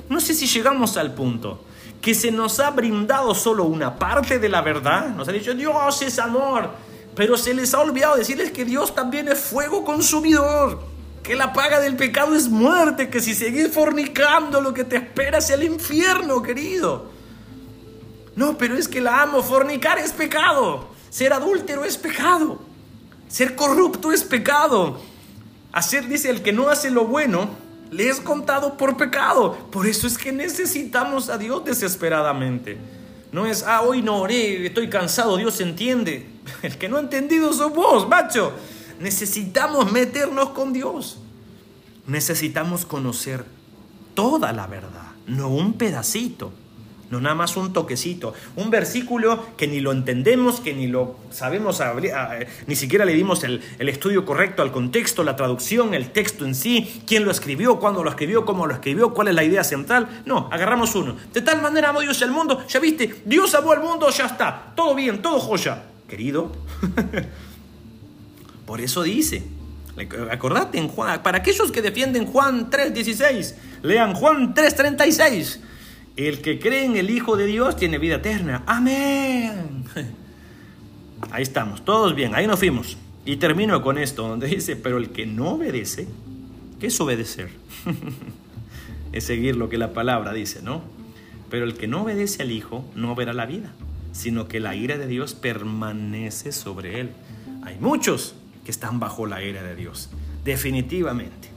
No 0.10 0.20
sé 0.20 0.34
si 0.34 0.48
llegamos 0.48 0.98
al 0.98 1.14
punto 1.14 1.64
que 2.02 2.16
se 2.16 2.32
nos 2.32 2.60
ha 2.60 2.72
brindado 2.72 3.36
solo 3.36 3.66
una 3.66 3.98
parte 3.98 4.40
de 4.40 4.50
la 4.50 4.62
verdad. 4.62 5.10
Nos 5.10 5.28
ha 5.28 5.32
dicho, 5.32 5.54
Dios 5.54 6.02
es 6.02 6.18
amor, 6.18 6.72
pero 7.16 7.38
se 7.38 7.54
les 7.54 7.74
ha 7.74 7.82
olvidado 7.82 8.16
decirles 8.16 8.52
que 8.52 8.66
Dios 8.66 8.96
también 8.96 9.28
es 9.28 9.40
fuego 9.40 9.86
consumidor, 9.86 10.80
que 11.22 11.36
la 11.36 11.54
paga 11.54 11.80
del 11.80 11.96
pecado 11.96 12.36
es 12.36 12.50
muerte, 12.50 13.10
que 13.10 13.22
si 13.22 13.36
seguís 13.36 13.72
fornicando 13.72 14.60
lo 14.60 14.74
que 14.74 14.84
te 14.84 14.96
espera 14.98 15.38
es 15.38 15.52
el 15.52 15.64
infierno, 15.64 16.42
querido. 16.42 17.12
No, 18.36 18.58
pero 18.58 18.76
es 18.76 18.88
que 18.88 19.02
la 19.02 19.22
amo, 19.22 19.44
fornicar 19.44 20.00
es 20.00 20.12
pecado, 20.12 20.88
ser 21.12 21.34
adúltero 21.34 21.86
es 21.86 21.98
pecado, 21.98 22.60
ser 23.28 23.56
corrupto 23.56 24.12
es 24.12 24.24
pecado. 24.24 25.00
Hacer, 25.74 26.08
dice, 26.08 26.30
el 26.30 26.42
que 26.42 26.52
no 26.52 26.70
hace 26.70 26.90
lo 26.90 27.06
bueno, 27.06 27.50
le 27.92 28.10
es 28.10 28.20
contado 28.20 28.78
por 28.78 28.98
pecado. 28.98 29.56
Por 29.70 29.86
eso 29.86 30.08
es 30.08 30.18
que 30.18 30.32
necesitamos 30.32 31.30
a 31.30 31.38
Dios 31.38 31.64
desesperadamente. 31.64 32.78
No 33.32 33.46
es, 33.46 33.64
ah, 33.64 33.82
hoy 33.82 34.02
no 34.02 34.22
oré, 34.22 34.66
estoy 34.66 34.90
cansado, 34.90 35.38
Dios 35.38 35.60
entiende. 35.62 36.28
El 36.64 36.78
que 36.78 36.90
no 36.90 36.98
ha 36.98 37.02
entendido 37.02 37.54
sos 37.54 37.74
vos, 37.74 38.08
macho. 38.08 38.54
Necesitamos 39.00 39.92
meternos 39.92 40.50
con 40.50 40.74
Dios. 40.74 41.20
Necesitamos 42.08 42.86
conocer 42.86 43.46
toda 44.16 44.52
la 44.54 44.68
verdad, 44.68 45.12
no 45.28 45.50
un 45.50 45.74
pedacito 45.74 46.52
no 47.12 47.20
nada 47.20 47.36
más 47.36 47.58
un 47.58 47.74
toquecito, 47.74 48.34
un 48.56 48.70
versículo 48.70 49.46
que 49.58 49.68
ni 49.68 49.82
lo 49.82 49.92
entendemos, 49.92 50.62
que 50.62 50.74
ni 50.74 50.88
lo 50.88 51.18
sabemos, 51.30 51.82
ni 52.68 52.76
siquiera 52.76 53.04
le 53.04 53.14
dimos 53.14 53.44
el, 53.44 53.62
estudio 53.80 54.26
correcto 54.26 54.62
al 54.62 54.72
contexto, 54.72 55.24
la 55.24 55.36
traducción, 55.36 55.94
el 55.94 56.12
texto 56.12 56.46
en 56.46 56.56
sí, 56.56 57.04
quién 57.06 57.26
lo 57.26 57.32
escribió, 57.32 57.80
cuándo 57.80 58.04
lo 58.04 58.10
escribió, 58.10 58.46
cómo 58.46 58.66
lo 58.66 58.74
escribió, 58.74 59.14
cuál 59.14 59.28
es 59.28 59.36
la 59.36 59.44
idea 59.44 59.64
central. 59.64 60.22
No, 60.26 60.48
agarramos 60.52 60.96
uno. 60.96 61.18
De 61.34 61.42
tal 61.42 61.62
manera 61.62 61.90
amó 61.90 62.00
Dios 62.00 62.22
al 62.22 62.32
mundo, 62.32 62.66
ya 62.68 62.80
viste, 62.80 63.22
Dios 63.26 63.54
amó 63.54 63.74
al 63.74 63.82
mundo, 63.82 64.10
ya 64.10 64.26
está, 64.26 64.72
todo 64.76 64.96
bien, 64.96 65.22
todo 65.22 65.40
joya. 65.40 65.84
Querido, 66.08 66.52
por 68.66 68.82
eso 68.82 69.04
dice, 69.04 69.44
acordate 70.32 70.78
en 70.78 70.88
Juan, 70.88 71.22
para 71.24 71.40
aquellos 71.40 71.72
que 71.72 71.82
defienden 71.82 72.26
Juan 72.26 72.70
3.16, 72.70 73.54
lean 73.84 74.14
Juan 74.14 74.54
3.36. 74.54 75.60
El 76.28 76.42
que 76.42 76.60
cree 76.60 76.86
en 76.86 76.98
el 76.98 77.10
Hijo 77.10 77.36
de 77.36 77.48
Dios 77.48 77.76
tiene 77.76 77.98
vida 77.98 78.16
eterna. 78.18 78.64
Amén. 78.68 79.84
Ahí 81.32 81.42
estamos, 81.42 81.84
todos 81.84 82.16
bien, 82.16 82.34
ahí 82.34 82.48
nos 82.48 82.58
fuimos. 82.58 82.98
Y 83.26 83.38
termino 83.38 83.82
con 83.84 84.00
esto, 84.00 84.28
donde 84.28 84.48
dice, 84.48 84.76
pero 84.76 84.98
el 84.98 85.10
que 85.10 85.28
no 85.28 85.52
obedece, 85.52 86.08
¿qué 86.80 86.88
es 86.88 87.00
obedecer? 87.00 87.52
es 89.14 89.24
seguir 89.24 89.56
lo 89.56 89.70
que 89.70 89.78
la 89.78 89.94
palabra 89.94 90.34
dice, 90.34 90.62
¿no? 90.64 90.82
Pero 91.52 91.66
el 91.66 91.76
que 91.76 91.88
no 91.88 92.02
obedece 92.02 92.42
al 92.42 92.52
Hijo 92.52 92.84
no 92.96 93.14
verá 93.14 93.34
la 93.34 93.46
vida, 93.46 93.72
sino 94.12 94.48
que 94.48 94.60
la 94.60 94.76
ira 94.76 94.98
de 94.98 95.06
Dios 95.06 95.36
permanece 95.36 96.52
sobre 96.52 97.00
él. 97.00 97.12
Hay 97.64 97.78
muchos 97.80 98.34
que 98.66 98.72
están 98.72 99.00
bajo 99.00 99.28
la 99.28 99.44
ira 99.44 99.62
de 99.62 99.76
Dios, 99.76 100.10
definitivamente 100.44 101.52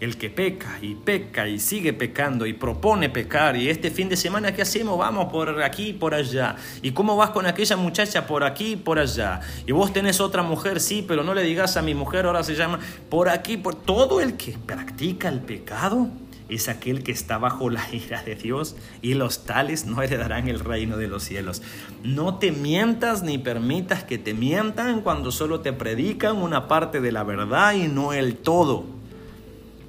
el 0.00 0.16
que 0.16 0.30
peca 0.30 0.78
y 0.80 0.94
peca 0.94 1.46
y 1.46 1.60
sigue 1.60 1.92
pecando 1.92 2.46
y 2.46 2.54
propone 2.54 3.10
pecar 3.10 3.56
y 3.56 3.68
este 3.68 3.90
fin 3.90 4.08
de 4.08 4.16
semana 4.16 4.54
¿qué 4.54 4.62
hacemos? 4.62 4.98
Vamos 4.98 5.30
por 5.30 5.62
aquí 5.62 5.88
y 5.88 5.92
por 5.92 6.14
allá. 6.14 6.56
¿Y 6.82 6.92
cómo 6.92 7.16
vas 7.16 7.30
con 7.30 7.46
aquella 7.46 7.76
muchacha 7.76 8.26
por 8.26 8.42
aquí 8.42 8.72
y 8.72 8.76
por 8.76 8.98
allá? 8.98 9.40
Y 9.66 9.72
vos 9.72 9.92
tenés 9.92 10.20
otra 10.20 10.42
mujer, 10.42 10.80
sí, 10.80 11.04
pero 11.06 11.22
no 11.22 11.34
le 11.34 11.42
digas 11.42 11.76
a 11.76 11.82
mi 11.82 11.94
mujer, 11.94 12.26
ahora 12.26 12.42
se 12.42 12.54
llama 12.54 12.80
por 13.08 13.28
aquí, 13.28 13.56
por 13.56 13.74
todo 13.74 14.20
el 14.20 14.36
que 14.36 14.56
practica 14.66 15.28
el 15.28 15.40
pecado 15.40 16.08
es 16.48 16.68
aquel 16.68 17.04
que 17.04 17.12
está 17.12 17.38
bajo 17.38 17.70
la 17.70 17.82
ira 17.92 18.22
de 18.22 18.34
Dios 18.34 18.76
y 19.02 19.14
los 19.14 19.44
tales 19.44 19.86
no 19.86 20.02
heredarán 20.02 20.48
el 20.48 20.58
reino 20.58 20.96
de 20.96 21.08
los 21.08 21.22
cielos. 21.22 21.62
No 22.02 22.38
te 22.38 22.50
mientas 22.50 23.22
ni 23.22 23.38
permitas 23.38 24.02
que 24.02 24.18
te 24.18 24.34
mientan 24.34 25.02
cuando 25.02 25.30
solo 25.30 25.60
te 25.60 25.72
predican 25.72 26.36
una 26.38 26.66
parte 26.66 27.00
de 27.00 27.12
la 27.12 27.22
verdad 27.22 27.74
y 27.74 27.86
no 27.86 28.12
el 28.12 28.36
todo. 28.36 28.99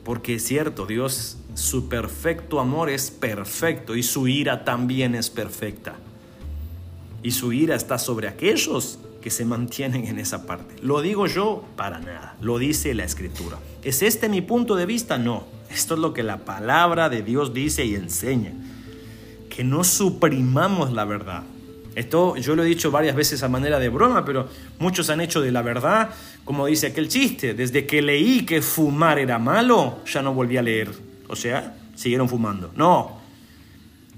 Porque 0.04 0.36
es 0.36 0.44
cierto, 0.44 0.86
Dios, 0.86 1.38
su 1.54 1.90
perfecto 1.90 2.60
amor 2.60 2.90
es 2.90 3.12
perfecto 3.12 3.96
y 3.96 4.04
su 4.04 4.28
ira 4.28 4.64
también 4.64 5.16
es 5.16 5.30
perfecta. 5.30 5.96
Y 7.24 7.32
su 7.32 7.54
ira 7.54 7.76
está 7.76 8.00
sobre 8.00 8.28
aquellos 8.28 8.98
que 9.22 9.30
se 9.30 9.46
mantienen 9.46 10.06
en 10.06 10.18
esa 10.18 10.48
parte. 10.48 10.76
¿Lo 10.82 11.02
digo 11.02 11.28
yo? 11.28 11.64
Para 11.76 12.00
nada. 12.00 12.36
Lo 12.42 12.58
dice 12.58 12.94
la 12.96 13.04
escritura. 13.04 13.60
¿Es 13.84 14.02
este 14.02 14.28
mi 14.28 14.42
punto 14.42 14.76
de 14.76 14.88
vista? 14.88 15.18
No. 15.18 15.46
Esto 15.70 15.94
es 15.94 16.00
lo 16.00 16.14
que 16.14 16.24
la 16.24 16.40
palabra 16.40 17.10
de 17.10 17.22
Dios 17.22 17.54
dice 17.54 17.86
y 17.86 17.96
enseña. 17.96 18.54
Que 19.50 19.64
no 19.64 19.84
suprimamos 19.84 20.92
la 20.92 21.06
verdad. 21.06 21.44
Esto 21.95 22.38
yo 22.38 22.56
lo 22.56 22.63
he 22.63 22.67
dicho 22.67 22.89
varias 22.91 23.15
veces 23.15 23.43
a 23.43 23.49
manera 23.49 23.80
de 23.80 23.89
broma, 23.89 24.23
pero 24.23 24.47
muchos 24.80 25.10
han 25.10 25.19
hecho 25.21 25.41
de 25.41 25.51
la 25.51 25.62
verdad, 25.62 26.10
como 26.45 26.67
dice 26.67 26.88
aquel 26.88 27.10
chiste, 27.10 27.54
desde 27.54 27.86
que 27.86 28.01
leí 28.01 28.45
que 28.45 28.62
fumar 28.62 29.19
era 29.19 29.39
malo, 29.39 29.99
ya 30.06 30.21
no 30.21 30.34
volví 30.34 30.58
a 30.58 30.62
leer. 30.62 30.89
O 31.27 31.36
sea, 31.36 31.75
siguieron 31.95 32.30
fumando. 32.30 32.71
No. 32.75 33.19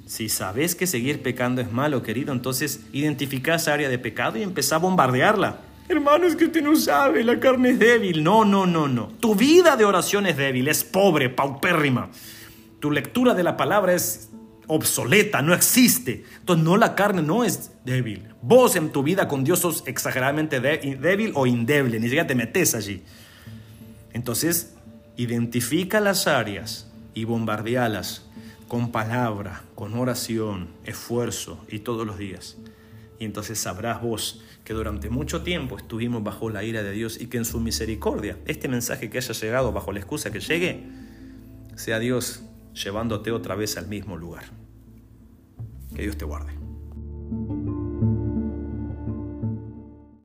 Si 0.06 0.30
sabes 0.30 0.76
que 0.76 0.86
seguir 0.86 1.24
pecando 1.24 1.62
es 1.62 1.72
malo, 1.72 2.04
querido, 2.04 2.34
entonces 2.34 2.82
identifica 2.92 3.56
esa 3.56 3.74
área 3.74 3.90
de 3.90 3.98
pecado 3.98 4.38
y 4.38 4.44
empezá 4.44 4.76
a 4.76 4.80
bombardearla. 4.80 5.62
Hermano, 5.90 6.28
es 6.28 6.36
que 6.36 6.46
usted 6.46 6.62
no 6.62 6.76
sabe, 6.76 7.24
la 7.24 7.40
carne 7.40 7.72
es 7.72 7.80
débil. 7.80 8.24
No, 8.24 8.46
no, 8.46 8.66
no, 8.66 8.88
no. 8.88 9.08
Tu 9.20 9.36
vida 9.36 9.76
de 9.76 9.86
oración 9.86 10.26
es 10.26 10.38
débil, 10.38 10.68
es 10.68 10.84
pobre, 10.84 11.30
paupérrima. 11.30 12.10
Tu 12.80 12.92
lectura 12.92 13.34
de 13.34 13.44
la 13.44 13.58
palabra 13.58 13.94
es 13.94 14.30
obsoleta, 14.68 15.42
no 15.42 15.54
existe. 15.54 16.24
Entonces, 16.40 16.64
no, 16.64 16.78
la 16.78 16.96
carne 16.96 17.22
no 17.22 17.44
es 17.44 17.72
débil. 17.86 18.28
Vos 18.42 18.76
en 18.76 18.92
tu 18.92 19.04
vida 19.04 19.28
con 19.28 19.44
Dios 19.44 19.60
sos 19.60 19.84
exageradamente 19.88 20.60
débil 20.60 21.32
o 21.36 21.46
indeble, 21.46 22.00
ni 22.00 22.08
siquiera 22.08 22.28
te 22.28 22.36
metes 22.36 22.76
allí. 22.76 23.04
Entonces, 24.14 24.74
identifica 25.18 26.00
las 26.00 26.28
áreas 26.28 26.88
y 27.14 27.26
bombardealas 27.26 28.26
con 28.68 28.92
palabra, 28.92 29.64
con 29.76 29.94
oración, 29.96 30.70
esfuerzo 30.86 31.64
y 31.70 31.80
todos 31.80 32.08
los 32.08 32.18
días. 32.18 32.58
Y 33.20 33.26
entonces 33.26 33.60
sabrás 33.60 34.02
vos 34.02 34.42
que 34.64 34.74
durante 34.74 35.10
mucho 35.10 35.44
tiempo 35.44 35.78
estuvimos 35.78 36.24
bajo 36.24 36.50
la 36.50 36.64
ira 36.64 36.84
de 36.84 36.92
Dios 36.92 37.20
y 37.20 37.28
que 37.28 37.38
en 37.38 37.46
su 37.46 37.60
misericordia, 37.60 38.38
este 38.46 38.68
mensaje 38.68 39.10
que 39.10 39.18
haya 39.18 39.34
llegado 39.34 39.72
bajo 39.72 39.92
la 39.92 40.00
excusa 40.00 40.32
que 40.32 40.40
llegue, 40.40 40.84
sea 41.76 42.00
Dios 42.00 42.44
llevándote 42.74 43.32
otra 43.32 43.56
vez 43.56 43.78
al 43.78 43.88
mismo 43.88 44.18
lugar. 44.18 44.46
Que 45.96 46.04
Dios 46.04 46.18
te 46.18 46.26
guarde. 46.26 46.63